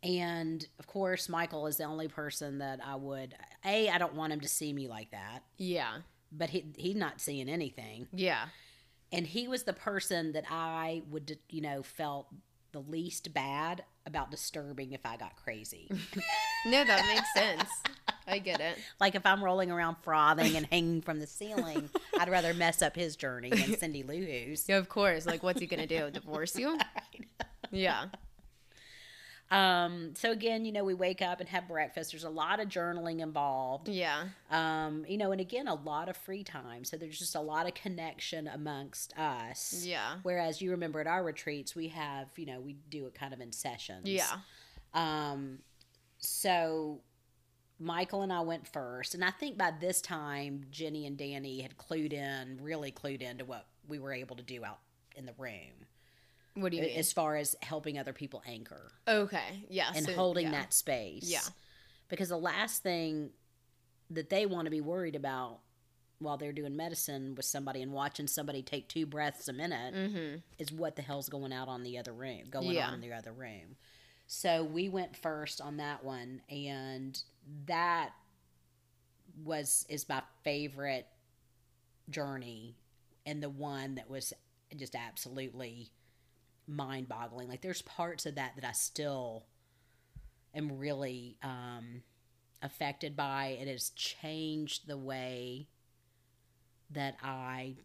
[0.04, 3.36] and of course Michael is the only person that I would.
[3.66, 6.00] A, I don't want him to see me like that, Yeah.
[6.32, 8.08] but he he's not seeing anything.
[8.14, 8.48] Yeah.
[9.12, 12.28] and he was the person that I would, you know, felt
[12.72, 15.90] the least bad about disturbing if I got crazy.
[16.66, 17.70] No, that makes sense.
[18.28, 18.78] I get it.
[19.00, 21.90] like if I'm rolling around frothing and hanging from the ceiling,
[22.20, 24.68] I'd rather mess up his journey than Cindy Lou Who's.
[24.68, 25.26] Yeah, of course.
[25.26, 26.12] Like, what's he gonna do?
[26.12, 26.78] Divorce you?
[27.72, 28.08] Yeah.
[29.52, 32.12] Um, so again, you know, we wake up and have breakfast.
[32.12, 33.90] There's a lot of journaling involved.
[33.90, 34.26] Yeah.
[34.52, 36.84] Um, you know, and again, a lot of free time.
[36.86, 39.84] So there's just a lot of connection amongst us.
[39.86, 40.18] Yeah.
[40.22, 43.42] Whereas you remember at our retreats, we have, you know, we do it kind of
[43.42, 44.08] in sessions.
[44.08, 44.38] Yeah.
[44.94, 45.60] Um,
[46.20, 47.02] so
[47.80, 51.78] Michael and I went first, and I think by this time Jenny and Danny had
[51.78, 54.80] clued in, really clued into what we were able to do out
[55.16, 55.88] in the room,
[56.62, 56.98] What do you mean?
[56.98, 59.66] as far as helping other people anchor okay.
[59.70, 59.92] Yeah.
[59.96, 60.52] and so- holding yeah.
[60.52, 61.24] that space.
[61.24, 61.42] Yeah.
[62.10, 63.30] because the last thing
[64.12, 65.60] that they want to be worried about
[66.20, 70.36] while they're doing medicine with somebody and watching somebody take two breaths a minute Mm-hmm.
[70.58, 72.88] is what the hell's going out on the other room, going Yeah.
[72.88, 73.78] on in the other room.
[74.28, 77.20] So we went first on that one, and
[77.68, 78.12] that
[79.44, 81.08] was is my favorite
[82.10, 82.76] journey,
[83.26, 84.34] and the one that was
[84.76, 85.90] just absolutely
[86.70, 87.48] mind-boggling.
[87.48, 89.46] Like there's parts of that that I still
[90.54, 92.04] am really um,
[92.62, 93.58] affected by.
[93.60, 95.68] It has changed the way
[96.92, 97.76] that I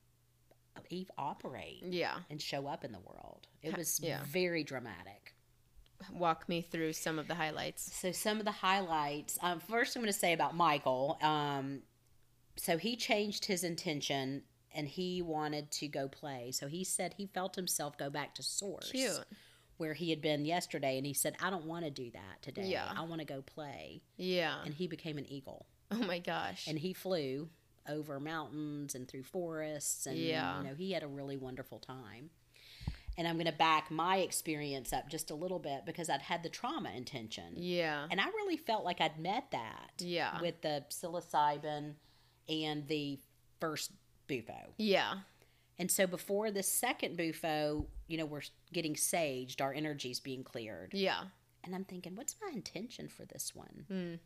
[1.17, 2.17] operate Yeah.
[2.31, 3.47] and show up in the world.
[3.63, 4.21] It was yeah.
[4.27, 5.35] very dramatic.
[6.13, 7.95] Walk me through some of the highlights.
[7.95, 9.39] So some of the highlights.
[9.41, 11.19] Um, first, I'm going to say about Michael.
[11.23, 11.83] Um,
[12.57, 14.43] so he changed his intention
[14.75, 16.51] and he wanted to go play.
[16.53, 18.91] So he said he felt himself go back to source.
[18.91, 19.25] Cute.
[19.77, 22.67] where he had been yesterday and he said, I don't want to do that today.
[22.67, 22.89] Yeah.
[22.97, 24.03] I want to go play.
[24.17, 24.55] Yeah.
[24.65, 25.67] And he became an eagle.
[25.91, 26.67] oh my gosh.
[26.69, 27.49] And he flew
[27.89, 30.07] over mountains and through forests.
[30.07, 30.59] And, Yeah.
[30.63, 32.31] you know, he had a really wonderful time.
[33.19, 36.43] And I'm going to back my experience up just a little bit because I'd had
[36.45, 37.55] the trauma intention.
[37.57, 38.07] yeah.
[38.11, 40.41] And I really felt like I'd met that Yeah.
[40.41, 41.95] with the psilocybin
[42.49, 43.19] and the
[43.61, 43.91] first
[44.27, 44.75] bufo.
[44.79, 45.15] yeah.
[45.77, 50.93] And so before the second bufo, you know, we're getting saged, our energy's being cleared.
[50.95, 51.25] Yeah.
[51.65, 53.85] And I'm thinking, what's my intention for this one?
[53.91, 54.19] Mm.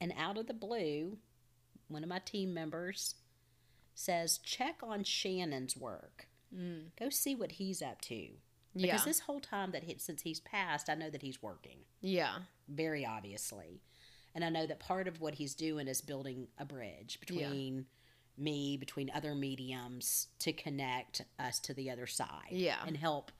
[0.00, 1.18] And out of the blue,
[1.88, 3.16] one of my team members
[3.94, 6.28] says, check on Shannon's work.
[6.56, 6.90] Mm.
[6.98, 8.14] Go see what he's up to.
[8.14, 8.86] Yeah.
[8.86, 12.36] Because this whole time that he, since he's passed, I know that he's working, yeah.
[12.68, 13.82] very obviously.
[14.34, 17.18] And I know that part of what he's doing is building a bridge
[17.74, 17.82] Yeah.
[18.42, 22.50] Me, between other mediums to connect us to the other side.
[22.50, 22.78] Yeah.
[22.86, 23.30] And help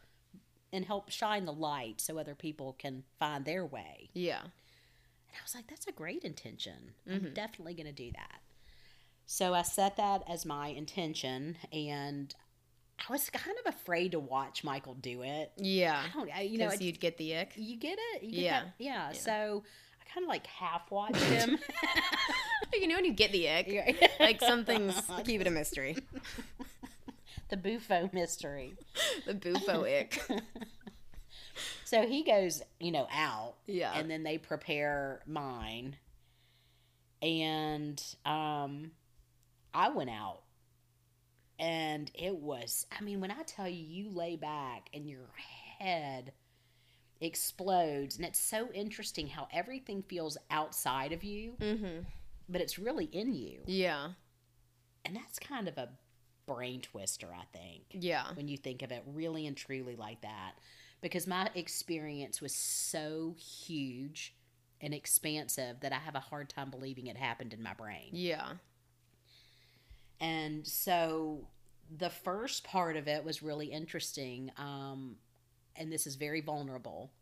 [0.72, 4.09] and help shine the light so other people can find their way.
[4.14, 4.40] Yeah.
[4.40, 6.92] And I was like, that's a great intention.
[7.09, 7.26] Mm-hmm.
[7.26, 8.40] I'm definitely going to do that.
[9.26, 12.34] So I set that as my intention, and
[13.09, 15.53] I was kind of afraid to watch Michael do it.
[15.59, 16.03] Yeah.
[16.05, 17.53] I don't, I, you know, you'd get the ick.
[17.57, 18.61] you get it, you get Yeah.
[18.61, 19.09] that- yeah.
[19.09, 19.12] Yeah.
[19.12, 19.64] So
[20.12, 21.58] kind of like half watched him.
[22.72, 23.66] you know when you get the ick?
[23.68, 23.92] Yeah.
[24.20, 25.96] Like something's keep it a mystery.
[27.48, 28.74] the Bufo mystery.
[29.26, 30.20] The bufo ick.
[31.84, 33.92] So he goes, you know, out, Yeah.
[33.94, 35.96] and then they prepare mine,
[37.20, 38.92] and um,
[39.74, 40.40] I went out,
[41.58, 42.86] and it was.
[42.98, 45.28] I mean, when I tell you, you lay back and your
[45.78, 46.32] head
[47.22, 52.00] explodes, and it's so interesting how everything feels outside of you, mm-hmm.
[52.48, 54.08] but it's really in you, Yeah.
[55.04, 55.88] and that's kind of a
[56.46, 57.84] brain twister, I think.
[57.92, 58.26] Yeah.
[58.34, 60.52] when you think of it really and truly like that
[61.02, 64.34] because my experience was so huge
[64.80, 68.10] and expansive that I have a hard time believing it happened in my brain.
[68.12, 68.52] Yeah.
[70.20, 71.48] And so
[71.98, 75.16] the first part of it was really interesting um,
[75.76, 77.12] and this is very vulnerable.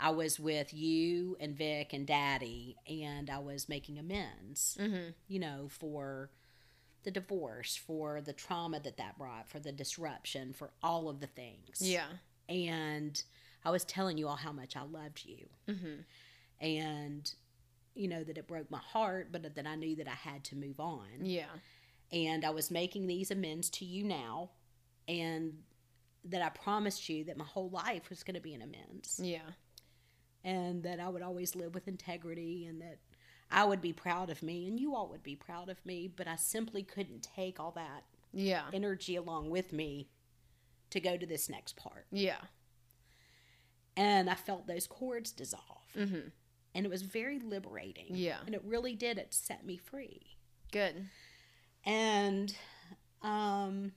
[0.00, 5.10] I was with you and Vic and Daddy and I was making amends, Mm-hmm.
[5.26, 6.30] you know, for
[7.04, 11.26] the divorce, for the trauma that that brought, for the disruption, for all of the
[11.26, 11.78] things.
[11.80, 12.06] Yeah.
[12.48, 13.22] and
[13.64, 16.00] I was telling you all how much I loved you, Mm-hmm.
[16.60, 17.32] and
[17.94, 20.56] you know that it broke my heart, but that I knew that I had to
[20.56, 21.46] move on, Yeah.
[22.12, 24.50] and I was making these amends to you now,
[25.08, 25.54] and
[26.24, 29.50] that I promised you that my whole life was going to be an amends, Yeah.
[30.44, 32.98] and that I would always live with integrity, and that
[33.50, 36.28] I would be proud of me, and you all would be proud of me, but
[36.28, 38.68] I simply couldn't take all that Yeah.
[38.72, 40.10] energy along with me
[40.90, 42.06] to go to this next part.
[42.10, 42.40] Yeah.
[43.96, 45.84] and I felt those cords dissolve.
[45.96, 46.28] Mm-hmm.
[46.74, 48.06] And it was very liberating.
[48.10, 48.38] Yeah.
[48.46, 49.18] And it really did.
[49.18, 50.36] It set me free.
[50.70, 51.08] Good.
[51.84, 52.54] And
[53.22, 53.90] um,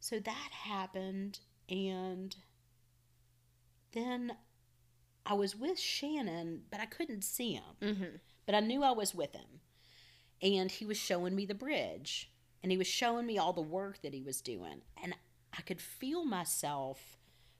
[0.00, 1.38] so that happened.
[1.68, 2.34] And
[3.92, 4.32] then
[5.24, 7.62] I was with Shannon, but I couldn't see him.
[7.80, 8.16] Mm-hmm.
[8.46, 9.60] But I knew I was with him.
[10.42, 12.32] And he was showing me the bridge.
[12.62, 14.82] And he was showing me all the work that he was doing.
[15.02, 15.14] And
[15.56, 17.18] I could feel myself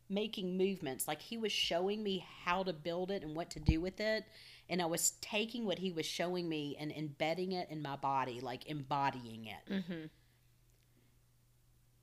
[0.09, 1.07] making movements.
[1.07, 4.25] Like he was showing me how to build it and what to do with it.
[4.69, 8.41] And I was taking what he was showing me and embedding it in my body,
[8.41, 9.73] like embodying it.
[9.73, 10.07] Mm-hmm.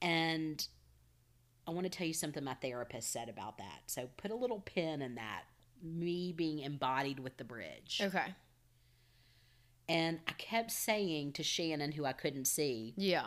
[0.01, 0.65] And
[1.67, 3.81] I want to tell you something my therapist said about that.
[3.87, 5.43] So put a little pin in that,
[5.83, 8.01] me being embodied with the bridge.
[8.03, 8.33] Okay.
[9.89, 13.25] And I kept saying to Shannon, who I couldn't see, Yeah.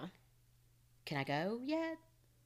[1.06, 1.96] Can I go yet?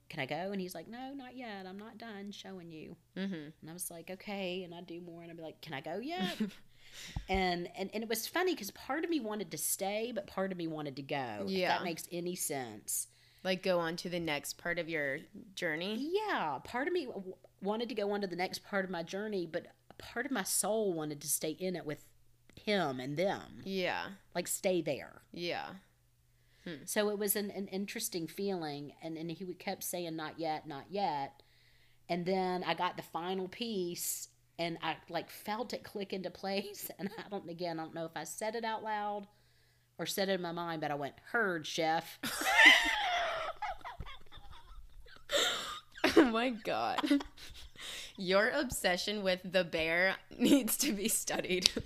[0.09, 0.53] Can I go?
[0.53, 1.67] And he's like, No, not yet.
[1.67, 2.97] I'm not done showing you.
[3.17, 3.35] Mm-hmm.
[3.35, 4.63] And I was like, Okay.
[4.63, 5.23] And I'd do more.
[5.23, 6.37] And I'd be like, Can I go yet?
[7.29, 10.53] and, and and it was funny because part of me wanted to stay, but part
[10.53, 11.43] of me wanted to go.
[11.45, 11.69] If Yeah.
[11.69, 13.09] that makes any sense.
[13.45, 15.19] Like go on to the next part of your
[15.55, 16.11] journey.
[16.29, 16.59] Yeah.
[16.65, 19.47] Part of me w- wanted to go on to the next part of my journey,
[19.47, 19.67] but
[19.99, 22.05] part of my soul wanted to stay in it with
[22.55, 23.61] him and them.
[23.65, 24.07] Yeah.
[24.35, 25.23] Like, stay there.
[25.33, 25.67] Yeah.
[26.65, 26.85] Hmm.
[26.87, 30.85] So it was an, an interesting feeling, and, and he kept saying, "Not yet, not
[30.89, 31.43] yet,"
[32.09, 34.29] and then I got the final piece,
[34.59, 36.91] and I like felt it click into place.
[36.99, 39.27] And I don't, again, I don't know if I said it out loud
[39.99, 42.19] or said it in my mind, but I went, "Heard, chef."
[46.17, 47.01] Oh my god.
[48.17, 51.71] Your obsession with the bear needs to be studied.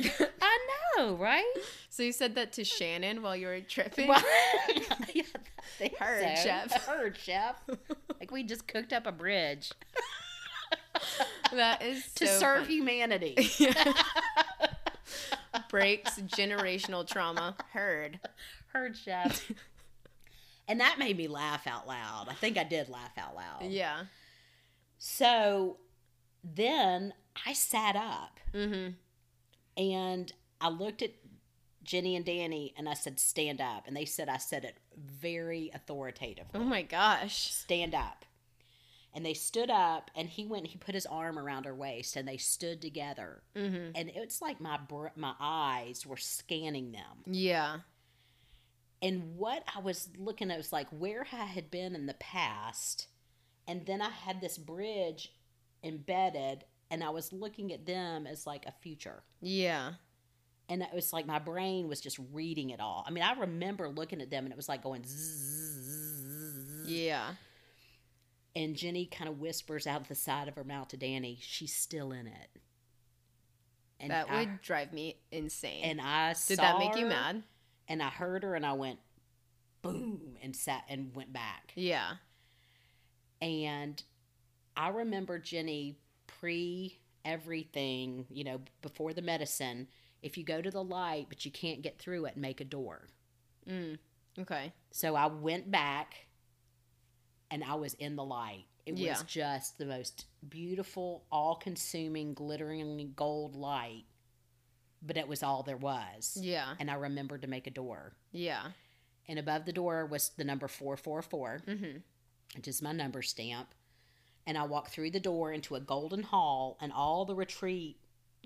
[0.00, 0.58] I
[0.96, 1.44] know, right?
[1.90, 4.08] so you said that to Shannon while you were tripping?
[4.08, 4.22] Well,
[5.14, 5.22] yeah,
[5.80, 6.42] I Heard, so.
[6.42, 6.86] chef.
[6.86, 7.56] Heard, chef.
[8.18, 9.70] Like, we just cooked up a bridge
[11.52, 12.70] That is to so serve fun.
[12.70, 13.36] humanity.
[15.68, 17.54] breaks generational trauma.
[17.72, 18.18] Heard.
[18.72, 19.50] Heard chef.
[20.68, 22.26] And that made me laugh out loud.
[22.30, 23.70] I think I did laugh out loud.
[23.70, 24.04] Yeah.
[24.98, 25.78] So
[26.42, 27.12] then
[27.46, 28.92] I sat up Mm-hmm.
[29.76, 31.10] and I looked at
[31.82, 33.86] Jenny and Danny and I said, stand up.
[33.86, 36.60] And they said, I said it very authoritatively.
[36.60, 37.50] Oh my gosh.
[37.52, 38.24] stand up.
[39.16, 40.66] And they stood up, and he went.
[40.66, 43.42] He put his arm around her waist, and they stood together.
[43.54, 43.90] Mm-hmm.
[43.94, 47.22] And it's like my br- my eyes were scanning them.
[47.24, 47.76] Yeah.
[49.04, 53.08] And what I was looking at was like where I had been in the past,
[53.68, 55.30] and then I had this bridge
[55.82, 59.22] embedded, and I was looking at them as like a future.
[59.42, 59.92] Yeah.
[60.70, 63.04] And it was like my brain was just reading it all.
[63.06, 66.88] I mean, I remember looking at them, and it was like going zzz.
[66.88, 67.34] Yeah.
[68.56, 72.10] And Jenny kind of whispers out the side of her mouth to Danny, she's still
[72.10, 72.48] in it.
[74.00, 75.84] And that I, would drive me insane.
[75.84, 77.42] and I Did that make you mad?
[77.88, 78.98] And I heard her and I went
[79.82, 81.72] boom and sat and went back.
[81.76, 82.14] Yeah.
[83.42, 84.02] And
[84.76, 89.88] I remember Jenny pre everything, you know, before the medicine,
[90.22, 93.08] if you go to the light but you can't get through it, make a door.
[93.68, 93.98] Mm.
[94.38, 94.72] Okay.
[94.90, 96.14] So I went back
[97.50, 98.64] and I was in the light.
[98.86, 99.10] It Yeah.
[99.12, 104.04] was just the most beautiful, all consuming, glittering gold light.
[105.06, 106.38] But it was all there was.
[106.40, 106.74] Yeah.
[106.80, 108.14] And I remembered to make a door.
[108.32, 108.68] Yeah.
[109.28, 111.98] And above the door was the number 444, Mm-hmm.
[112.56, 113.68] which is my number stamp.
[114.46, 117.98] And I walked through the door into a golden hall, and all the retreat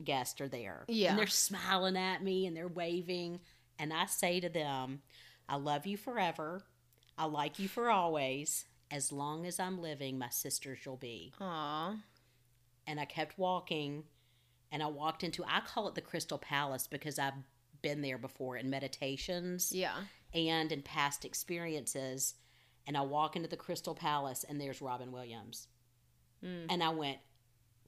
[0.05, 0.85] guests are there.
[0.89, 1.11] Yeah.
[1.11, 3.41] And they're smiling at me and they're waving.
[3.81, 5.03] And I say to them,
[5.49, 6.63] I love you forever.
[7.17, 8.65] I like you for always.
[8.91, 11.33] As long as I'm living, my sisters you'll be.
[11.41, 11.97] Aw.
[12.87, 14.05] And I kept walking,
[14.73, 17.35] and I walked into, I call it the Crystal Palace because I've
[17.83, 19.95] been there before in meditations Yeah.
[20.35, 22.35] and in past experiences.
[22.87, 25.69] And I walk into the Crystal Palace, and there's Robin Williams.
[26.43, 26.67] Mm.
[26.71, 27.19] And I went,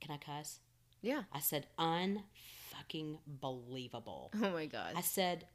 [0.00, 0.60] Can I cuss?
[1.00, 1.22] Yeah.
[1.32, 4.30] I said, Unfucking believable.
[4.42, 4.92] Oh my god.
[4.96, 5.46] I said,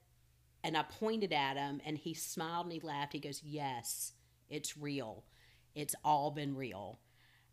[0.64, 3.14] and I pointed at him, and he smiled and he laughed.
[3.14, 4.14] He goes, Yes,
[4.50, 5.26] it's real.
[5.76, 7.00] It's all been real.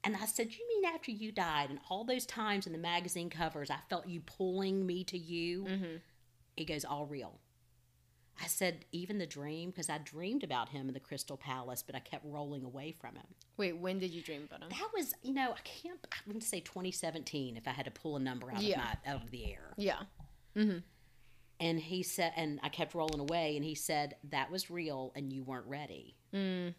[0.04, 3.30] And I said, You mean after you died and all those times in the magazine
[3.30, 5.64] covers, I felt you pulling me to you?
[5.64, 5.96] mm-hmm.
[6.56, 7.38] He goes, All real.
[8.42, 11.94] I said, Even the dream, because I dreamed about him in the Crystal Palace, but
[11.94, 13.26] I kept rolling away from him.
[13.56, 14.70] Wait, when did you dream about him?
[14.70, 18.16] That was, you know, I can't, I wouldn't say 2017 if I had to pull
[18.16, 18.80] a number out, Yeah.
[18.80, 19.72] of, my, out of the air.
[19.76, 20.00] Yeah.
[20.56, 20.78] Mm-hmm.
[21.60, 25.32] And he said, and I kept rolling away, and he said, That was real, and
[25.32, 26.16] you weren't ready.
[26.34, 26.74] Mm.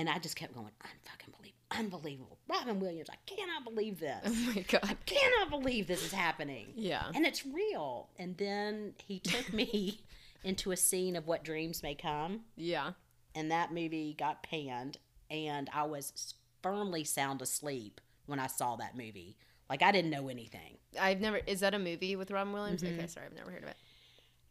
[0.00, 2.38] And I just kept going, Unfucking believe, unbelievable.
[2.48, 4.22] Robin Williams, I cannot believe this.
[4.24, 4.80] Oh my god.
[4.84, 6.68] I cannot believe this is happening.
[6.74, 7.04] Yeah.
[7.14, 8.08] And it's real.
[8.18, 10.00] And then he took me
[10.42, 12.40] into a scene of what dreams may come.
[12.56, 12.92] Yeah.
[13.34, 14.96] And that movie got panned,
[15.30, 16.32] and I was
[16.62, 19.36] firmly sound asleep when I saw that movie.
[19.68, 20.78] Like I didn't know anything.
[20.98, 21.40] I've never.
[21.46, 22.82] Is that a movie with Robin Williams?
[22.82, 22.96] Mhm.
[22.96, 23.76] Okay, sorry, I've never heard of it.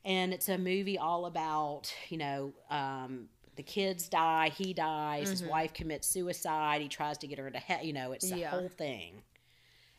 [0.05, 3.27] and it's a movie all about you know um,
[3.59, 5.49] the kids die he dies his Mhm.
[5.49, 8.51] wife commits suicide he tries to get her into hell you know it's the Yeah.
[8.51, 9.21] whole thing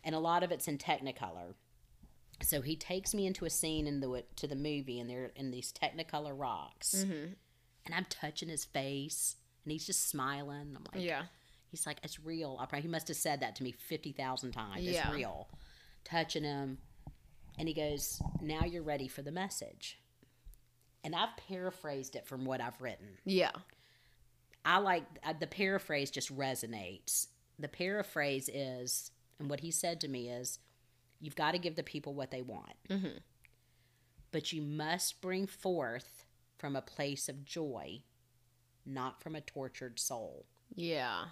[0.03, 1.55] and a lot of it's in technicolor
[2.43, 5.51] so he takes me into a scene in the to the movie and they're in
[5.51, 7.35] these technicolor rocks Mm-hmm.
[7.85, 11.27] and i'm touching his face and he's just smiling i'm like Yeah.
[11.71, 14.83] he's like it's real I probably, he must have said that to me 50000 times
[14.85, 15.07] Yeah.
[15.07, 15.49] it's real
[16.05, 16.79] touching him
[17.59, 20.00] and he goes now you're ready for the message
[21.05, 23.53] and i've paraphrased it from what i've written Yeah.
[24.65, 27.27] i like uh, the paraphrase just resonates
[27.59, 30.59] the paraphrase is and what he said to me is
[31.21, 33.19] you've got to give the people what they want Mm-hmm.
[34.33, 36.25] but you must bring forth
[36.59, 38.03] from a place of joy
[38.87, 40.45] not from a tortured soul
[40.75, 41.25] Yeah.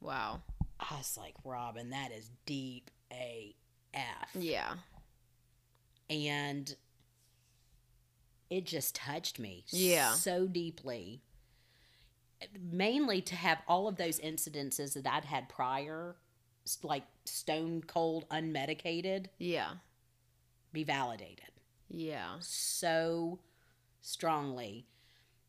[0.00, 0.42] Wow.
[0.80, 4.74] i was like robin that is deep af Yeah.
[6.10, 6.74] and
[8.50, 10.12] it just touched me Yeah.
[10.14, 11.22] so deeply
[12.60, 16.16] mainly to have all of those incidences that i'd had prior
[16.82, 19.70] like stone cold unmedicated Yeah.
[20.72, 21.50] be validated
[21.90, 22.36] Yeah.
[22.40, 23.40] so
[24.00, 24.86] strongly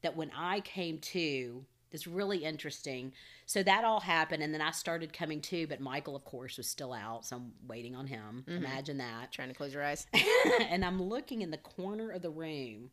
[0.02, 3.12] that when i came to it's really interesting
[3.46, 6.68] so that all happened and then i started coming to but michael of course was
[6.68, 8.58] still out so i'm waiting on him Mhm.
[8.58, 10.06] imagine that Trying to close your eyes.
[10.70, 12.92] and I'm looking in the corner of the room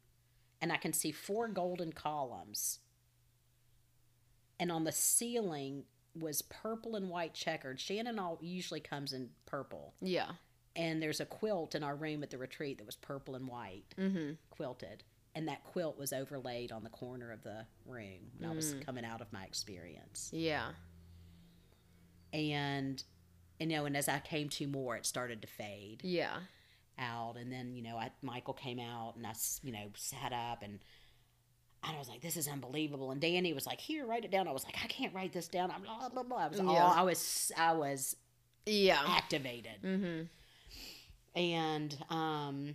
[0.61, 2.79] and I can see four golden columns.
[4.59, 7.79] And on the ceiling was purple and white checkered.
[7.79, 10.33] Shannon all usually comes in purple, Yeah.
[10.75, 13.95] and there's a quilt in our room at the retreat that was purple and white
[13.99, 14.33] Mm-hmm.
[14.51, 15.05] quilted,
[15.37, 18.85] and that quilt was overlaid on the corner of the room when I was Mm.
[18.85, 20.31] coming out of my experience.
[20.33, 20.73] Yeah.
[22.33, 23.03] And
[23.61, 26.41] you know, and as I came to more, it started to fade Yeah.
[26.99, 29.33] out, and then you know, I, Michael came out, and I
[29.63, 30.81] you know sat up and.
[31.83, 34.51] I was like, "This is unbelievable," and Danny was like, "Here, write it down." I
[34.53, 36.39] was like, "I can't write this down." I'm blah blah blah.
[36.39, 36.85] I was all, Yeah.
[36.85, 38.17] I was, I was
[38.65, 39.01] Yeah.
[39.07, 39.83] activated.
[39.83, 40.23] Mm-hmm.
[41.39, 42.75] and um,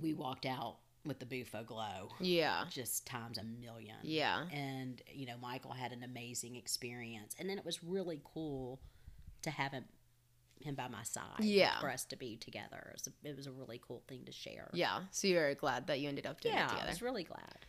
[0.00, 2.64] we walked out with the Bufo glow, Yeah.
[2.70, 3.96] just times a million.
[4.02, 4.46] Yeah.
[4.52, 8.80] And you know, Michael had an amazing experience, and then it was really cool
[9.42, 9.84] to have him
[10.60, 11.40] him by my side.
[11.40, 11.80] Yeah.
[11.80, 12.90] for us to be together.
[12.90, 14.68] It was a, it was a really cool thing to share.
[14.74, 15.00] Yeah.
[15.10, 17.64] So you're very glad that you ended up doing it yeah, I was really glad.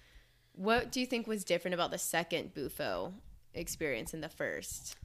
[0.53, 3.13] What do you think was different about the second Bufo
[3.53, 4.97] experience and the first?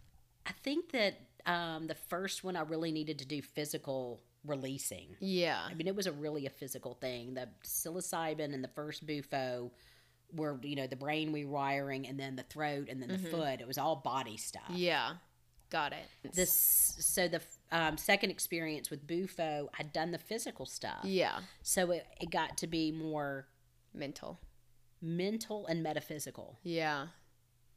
[0.45, 5.17] I think that um, the first one I really needed to do physical releasing.
[5.21, 5.61] Yeah.
[5.69, 7.35] I mean, it was a really a physical thing.
[7.35, 9.71] The psilocybin and the first bufo
[10.33, 13.31] were, you know, the brain rewiring and then the throat and then the Mhm.
[13.31, 13.61] foot.
[13.61, 14.71] It was all body stuff.
[14.71, 15.17] Yeah.
[15.71, 16.07] Got it.
[16.35, 17.41] This so the
[17.73, 21.41] um, second experience with bufo, I'd done the physical stuff, Yeah.
[21.63, 23.49] so it, it got to be more
[23.93, 24.39] Mental.
[25.03, 27.09] mental and metaphysical Yeah.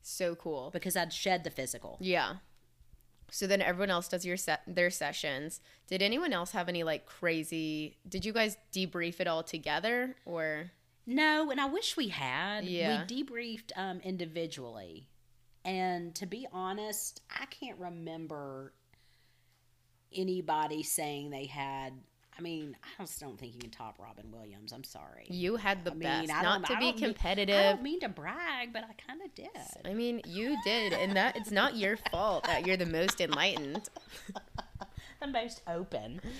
[0.01, 0.69] So cool.
[0.71, 1.97] because I'd shed the physical.
[1.99, 2.37] Yeah.
[3.31, 5.61] So then everyone else does your set their sessions.
[5.87, 10.71] Did anyone else have any like crazy did you guys debrief it all together or
[11.05, 12.65] No, and I wish we had.
[12.65, 13.05] Yeah.
[13.07, 15.07] We debriefed um, individually.
[15.65, 18.73] And to be honest, I can't remember
[20.13, 21.93] anybody saying they had.
[22.39, 24.71] I mean, I just don't think you can top Robin Williams.
[24.71, 25.25] I'm sorry.
[25.27, 26.31] you had the I best?
[26.31, 27.13] I Not to be don't mean-
[27.49, 29.49] I don't mean to brag, but I kind of did.
[29.83, 33.89] I mean, you did, and that it's not your fault that you're the most enlightened.
[35.21, 36.21] The most open.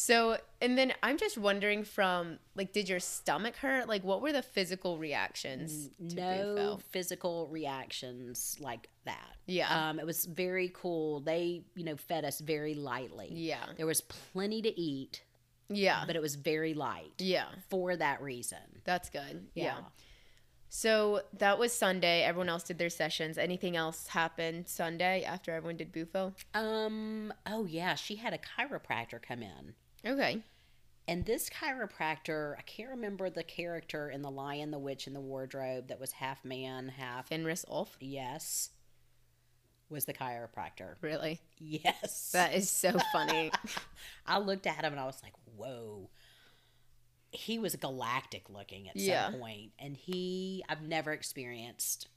[0.00, 3.88] So, and then I'm just wondering from like, did your stomach hurt?
[3.88, 5.90] Like, what were the physical reactions?
[6.10, 6.80] To no Bufo?
[6.90, 9.34] physical reactions like that.
[9.46, 9.88] Yeah.
[9.88, 11.18] Um, it was very cool.
[11.18, 13.30] They, you know, fed us very lightly.
[13.32, 13.64] Yeah.
[13.76, 15.24] There was plenty to eat,
[15.68, 16.04] Yeah.
[16.06, 17.46] but it was very light Yeah.
[17.68, 18.58] for that reason.
[18.84, 19.48] That's good.
[19.54, 19.78] yeah.
[20.68, 22.22] So that was Sunday.
[22.22, 23.38] Everyone else did their sessions.
[23.38, 26.34] Anything else happened Sunday after everyone did Bufo?
[26.54, 27.32] Um.
[27.46, 29.74] Oh yeah, she had a chiropractor come in,
[30.06, 30.42] Okay.
[31.06, 35.20] and this chiropractor, I can't remember the character in the Lion, the Witch, and the
[35.20, 37.96] Wardrobe that was half man, half Fenris Ulf.
[38.00, 38.70] yes,
[39.88, 40.96] was the chiropractor.
[41.00, 41.40] Really?
[41.56, 43.50] Yes, That is so funny.
[44.26, 46.10] I looked at him and I was like, whoa.
[47.30, 49.30] He was galactic looking at Yeah.
[49.30, 52.08] some point, and he I've never experienced.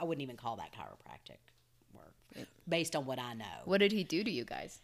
[0.00, 1.38] I wouldn't even call that chiropractic
[1.92, 3.44] work, based on what I know.
[3.64, 4.80] what did he do to you guys?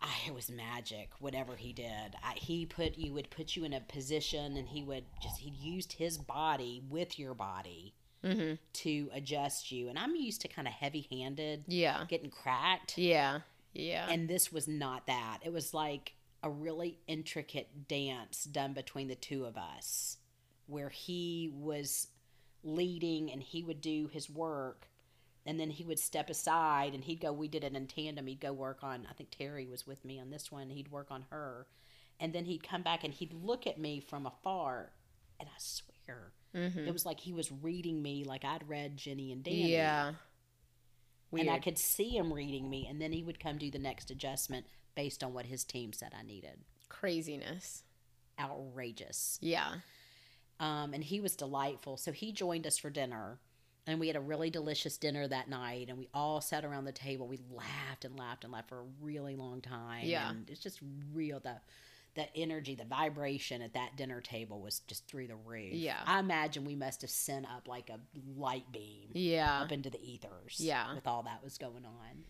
[0.00, 3.72] I, it was magic whatever he did I, he put you would put you in
[3.72, 8.54] a position and he would just he used his body with your body Mm-hmm.
[8.72, 12.04] to adjust you and i'm used to kind of heavy handed Yeah.
[12.08, 13.40] getting cracked Yeah.
[13.74, 14.06] Yeah.
[14.08, 16.14] and this was not that it was like
[16.44, 20.18] a really intricate dance done between the two of us
[20.66, 22.08] where he was
[22.62, 24.88] leading and he would do his work
[25.46, 28.40] and then he would step aside and he'd go we did it in tandem he'd
[28.40, 31.24] go work on i think terry was with me on this one he'd work on
[31.30, 31.66] her
[32.20, 34.92] and then he'd come back and he'd look at me from afar
[35.40, 36.86] and i swear mm-hmm.
[36.86, 40.12] it was like he was reading me like i'd read jenny and danny Yeah.
[41.30, 41.48] Weird.
[41.48, 44.12] and I could see him reading me, and then he would come do the next
[44.12, 46.58] adjustment based on what his team said I needed.
[46.88, 47.82] Craziness.
[48.38, 49.38] Outrageous.
[49.40, 49.74] Yeah.
[50.60, 51.96] Um, and he was delightful.
[51.96, 53.38] So he joined us for dinner,
[53.86, 55.88] and we had a really delicious dinner that night.
[55.88, 57.26] And we all sat around the table.
[57.26, 60.04] We laughed and laughed and laughed for a really long time.
[60.04, 60.30] Yeah.
[60.30, 60.80] and it's just
[61.12, 61.40] real.
[61.40, 61.56] The
[62.14, 65.72] the energy, the vibration at that dinner table was just through the roof.
[65.72, 65.96] Yeah.
[66.06, 67.98] I imagine we must have sent up like a
[68.38, 69.62] light beam Yeah.
[69.62, 70.58] up into the ethers.
[70.60, 70.94] Yeah.
[70.94, 72.22] with all that was going on.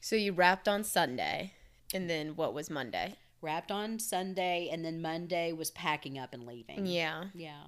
[0.00, 1.52] So you wrapped on Sunday,
[1.92, 3.16] and then what was Monday?
[3.42, 6.86] wrapped on Sunday, and then Monday was packing up and leaving.
[6.86, 7.24] Yeah.
[7.34, 7.64] Yeah.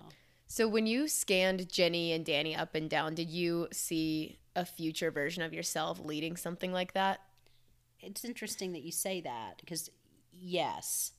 [0.47, 5.11] So when you scanned Jenny and Danny up and down, did you see a future
[5.11, 7.21] version of yourself leading something like that?
[8.01, 9.91] It's interesting that you say that because,
[10.33, 11.13] yes,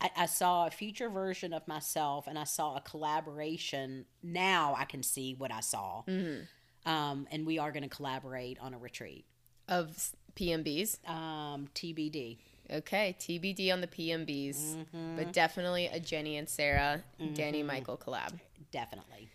[0.00, 4.04] I, I saw a future version of myself and I saw a collaboration.
[4.22, 6.02] Now I can see what I saw.
[6.06, 6.90] Mm-hmm.
[6.90, 9.24] Um, and we are going to collaborate on a retreat.
[9.66, 10.98] Of PMBs?
[11.08, 12.38] Um, TBD.
[12.72, 15.16] Okay, TBD on the PMBs, Mm-hmm.
[15.16, 17.02] but definitely a Jenny and Sarah,
[17.34, 17.66] Danny Mhm.
[17.66, 18.38] Michael collab.
[18.70, 19.28] Definitely.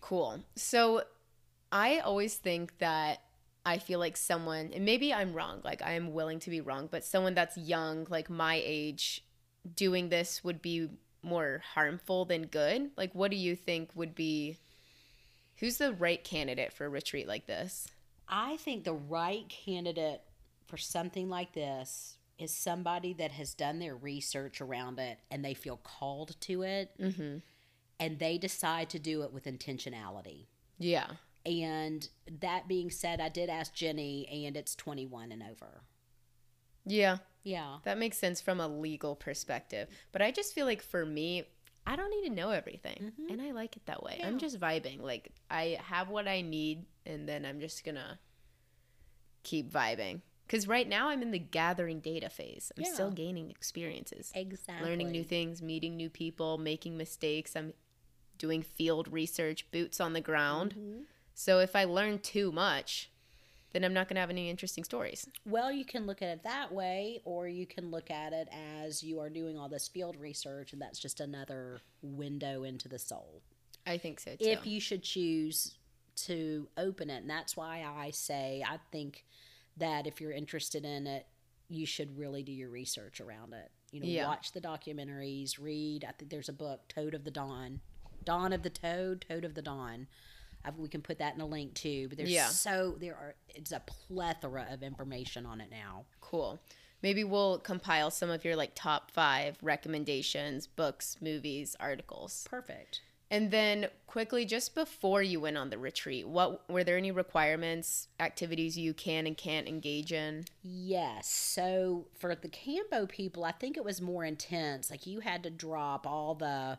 [0.00, 0.40] Cool.
[0.56, 1.02] So
[1.70, 3.20] I always think that
[3.66, 6.88] I feel like someone, and maybe I'm wrong, like I am willing to be wrong,
[6.90, 9.22] but someone that's young, like my age,
[9.76, 10.88] doing this would be
[11.22, 12.90] more harmful than good.
[12.96, 14.56] Like, what do you think would be,
[15.56, 17.88] who's the right candidate for a retreat like this?
[18.26, 20.22] I think the right candidate
[20.68, 25.54] for something like this is somebody that has done their research around it and they
[25.54, 27.38] feel called to it Mm-hmm.
[27.98, 30.46] and they decide to do it with intentionality.
[30.78, 31.08] Yeah.
[31.44, 32.08] And
[32.40, 35.80] that being said, I did ask Jenny, and it's 21 and over.
[36.84, 37.18] Yeah.
[37.42, 37.78] Yeah.
[37.84, 39.88] That makes sense from a legal perspective.
[40.12, 41.44] But I just feel like for me,
[41.86, 43.12] I don't need to know everything.
[43.18, 43.32] Mhm.
[43.32, 44.16] And I like it that way.
[44.20, 44.26] Yeah.
[44.28, 45.00] I'm just vibing.
[45.00, 48.18] Like I have what I need and then I'm just going to
[49.42, 50.20] keep vibing.
[50.48, 52.72] Cuz right now I'm in the gathering data phase.
[52.76, 54.88] I'm still gaining experiences, Exactly.
[54.88, 57.54] learning new things, meeting new people, making mistakes.
[57.54, 57.74] I'm
[58.38, 60.74] doing field research, boots on the ground.
[60.74, 61.04] Mhm.
[61.34, 63.10] So if I learn too much,
[63.72, 65.28] then I'm not going to have any interesting stories.
[65.44, 69.02] Well, you can look at it that way, or you can look at it as
[69.02, 73.42] you are doing all this field research, and that's just another window into the soul.
[73.84, 74.44] I think so too.
[74.46, 75.76] If you should choose
[76.16, 79.24] to open it, and that's why I say I think
[79.78, 81.26] that if you're interested in it,
[81.68, 83.70] you should really do your research around it.
[83.92, 84.26] You know, Yeah.
[84.28, 86.04] watch the documentaries, read.
[86.04, 87.80] I think there's a book, Toad of the Dawn,
[88.24, 90.06] Dawn of the Toad, Toad of the Dawn.
[90.64, 92.08] I, we can put that in a link too.
[92.08, 92.48] But there's Yeah.
[92.48, 96.04] so there are it's a plethora of information on it now.
[96.20, 96.58] Cool.
[97.00, 102.46] Maybe we'll compile some of your like top five recommendations, books, movies, articles.
[102.50, 103.02] Perfect.
[103.30, 108.08] And then quickly, just before you went on the retreat, what were there any requirements,
[108.18, 110.46] activities you can and can't engage in?
[110.62, 111.28] Yes.
[111.28, 114.90] So for the Kambo people, I think it was more intense.
[114.90, 116.78] Like you had to drop all the,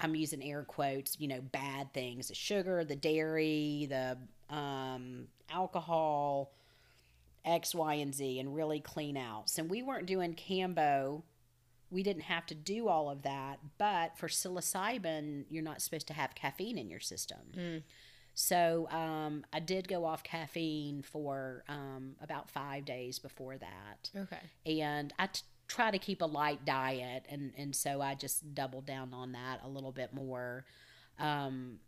[0.00, 4.18] I'm using air quotes, you know, bad things the sugar, the dairy, the
[4.54, 6.52] um, alcohol,
[7.42, 9.48] X, Y, and Z, and really clean out.
[9.48, 11.22] So we weren't doing Kambo.
[11.90, 13.58] We didn't have to do all of that.
[13.78, 17.38] But for psilocybin, you're not supposed to have caffeine in your system.
[17.56, 17.82] Mm.
[18.34, 24.38] So um, I did go off caffeine for um, about five days before that, Okay.
[24.80, 28.86] and I t- try to keep a light diet, and and so I just doubled
[28.86, 30.64] down on that a little bit more.
[31.18, 31.80] Um,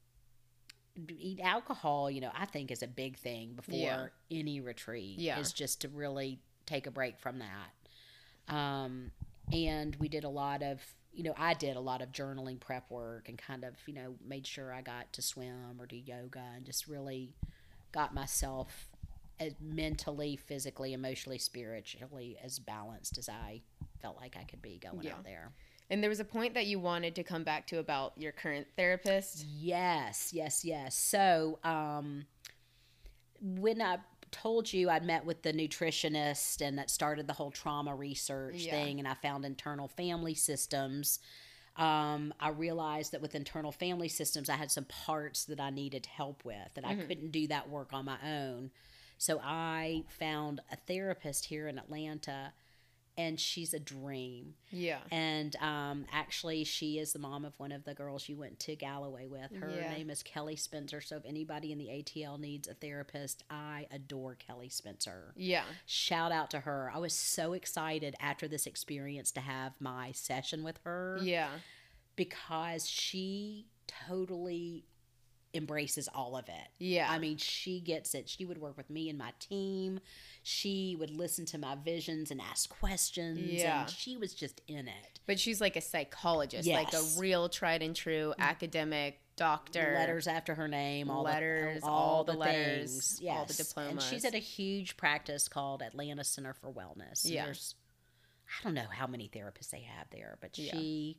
[1.18, 4.06] eat alcohol, you know, I think is a big thing before Yeah.
[4.30, 5.18] any retreat.
[5.20, 5.38] Yeah.
[5.38, 8.54] is just to really take a break from that.
[8.54, 9.12] Um,
[9.52, 10.80] and we did a lot of
[11.12, 14.14] you know i did a lot of journaling prep work and kind of you know
[14.26, 17.34] made sure i got to swim or do yoga and just really
[17.92, 18.88] got myself
[19.40, 23.60] as mentally physically emotionally spiritually as balanced as i
[24.00, 25.12] felt like i could be going Yeah.
[25.14, 25.52] out there
[25.90, 28.66] And there was a point that you wanted to come back to about your current
[28.76, 29.44] therapist.
[29.44, 30.96] Yes, yes, yes.
[30.96, 32.24] So, um,
[33.40, 33.98] when I
[34.32, 38.70] told you I'd met with the nutritionist and that started the whole trauma research Yeah.
[38.70, 41.20] thing, and I found internal family systems,
[41.76, 46.06] um, I realized that with internal family systems, I had some parts that I needed
[46.06, 47.06] help with, that I Mhm.
[47.06, 48.70] couldn't do that work on my own.
[49.18, 52.52] So I found a therapist here in Atlanta,
[53.18, 54.54] and she's a dream.
[54.70, 55.00] Yeah.
[55.10, 58.74] And um, actually, she is the mom of one of the girls you went to
[58.74, 59.54] Galloway with.
[59.54, 59.92] Her Yeah.
[59.92, 61.00] name is Kelly Spencer.
[61.02, 65.34] So if anybody in the ATL needs a therapist, I adore Kelly Spencer.
[65.36, 65.64] Yeah.
[65.84, 66.90] Shout out to her.
[66.94, 71.50] I was so excited after this experience to have my session with her Yeah.
[72.16, 74.84] because she totally
[75.54, 76.68] embraces all of it.
[76.78, 77.08] Yeah.
[77.10, 78.28] I mean, she gets it.
[78.28, 80.00] She would work with me and my team.
[80.42, 83.38] She would listen to my visions and ask questions.
[83.38, 83.82] Yeah.
[83.82, 85.20] And she was just in it.
[85.26, 88.42] But she's like a psychologist, like a real tried and true mm.
[88.42, 89.94] academic doctor.
[89.94, 93.30] Letters after her name, all Letters, the, all the letters, things.
[93.30, 93.92] all the diplomas.
[93.92, 97.22] And she's at a huge practice called Atlanta Center for Wellness.
[97.24, 97.44] Yeah.
[97.44, 97.74] There's,
[98.48, 100.72] I don't know how many therapists they have there, but Yeah.
[100.72, 101.18] she,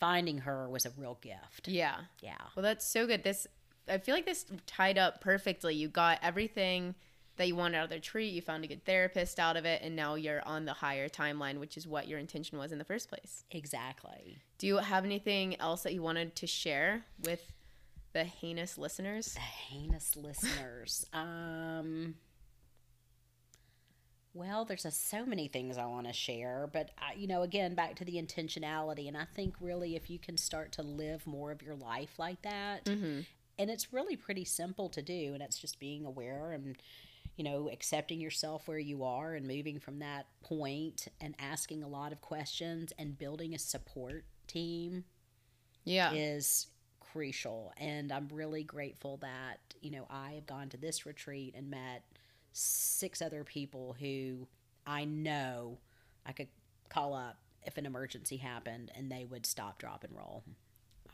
[0.00, 1.68] finding her was a real gift.
[1.68, 1.96] Yeah.
[2.20, 2.36] Yeah.
[2.54, 3.22] Well, that's so good.
[3.22, 3.46] This
[3.88, 5.74] I feel like this tied up perfectly.
[5.74, 6.94] You got everything
[7.36, 8.32] that you wanted out of the retreat.
[8.32, 11.58] You found a good therapist out of it, and now you're on the higher timeline,
[11.58, 13.44] which is what your intention was in the first place.
[13.50, 14.38] Exactly.
[14.58, 17.52] Do you have anything else that you wanted to share with
[18.12, 19.34] the heinous listeners?
[19.34, 21.06] The heinous listeners.
[21.14, 22.14] Um.
[24.36, 27.76] Well, there's a, so many things I want to share, but I, you know, again,
[27.76, 31.52] back to the intentionality, and I think really if you can start to live more
[31.52, 33.20] of your life like that, Mm-hmm.
[33.58, 36.76] And it's really pretty simple to do, and it's just being aware and
[37.36, 41.88] you know accepting yourself where you are and moving from that point and asking a
[41.88, 45.04] lot of questions and building a support team
[45.84, 46.12] Yeah.
[46.12, 46.68] is
[47.00, 47.72] crucial.
[47.76, 52.04] And I'm really grateful that, you know, I have gone to this retreat and met
[52.52, 54.46] six other people who
[54.86, 55.78] I know
[56.26, 56.48] I could
[56.88, 60.44] call up if an emergency happened and they would stop, drop, and roll.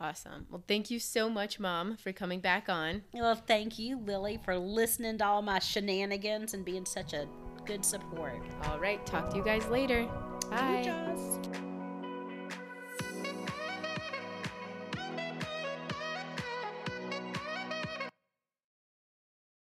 [0.01, 0.47] Awesome.
[0.49, 3.03] Well, thank you so much, Mom, for coming back on.
[3.13, 7.27] Well, thank you, Lily, for listening to all my shenanigans and being such a
[7.65, 8.41] good support.
[8.63, 9.05] All right.
[9.05, 10.07] Talk to you guys later.
[10.49, 11.70] Bye.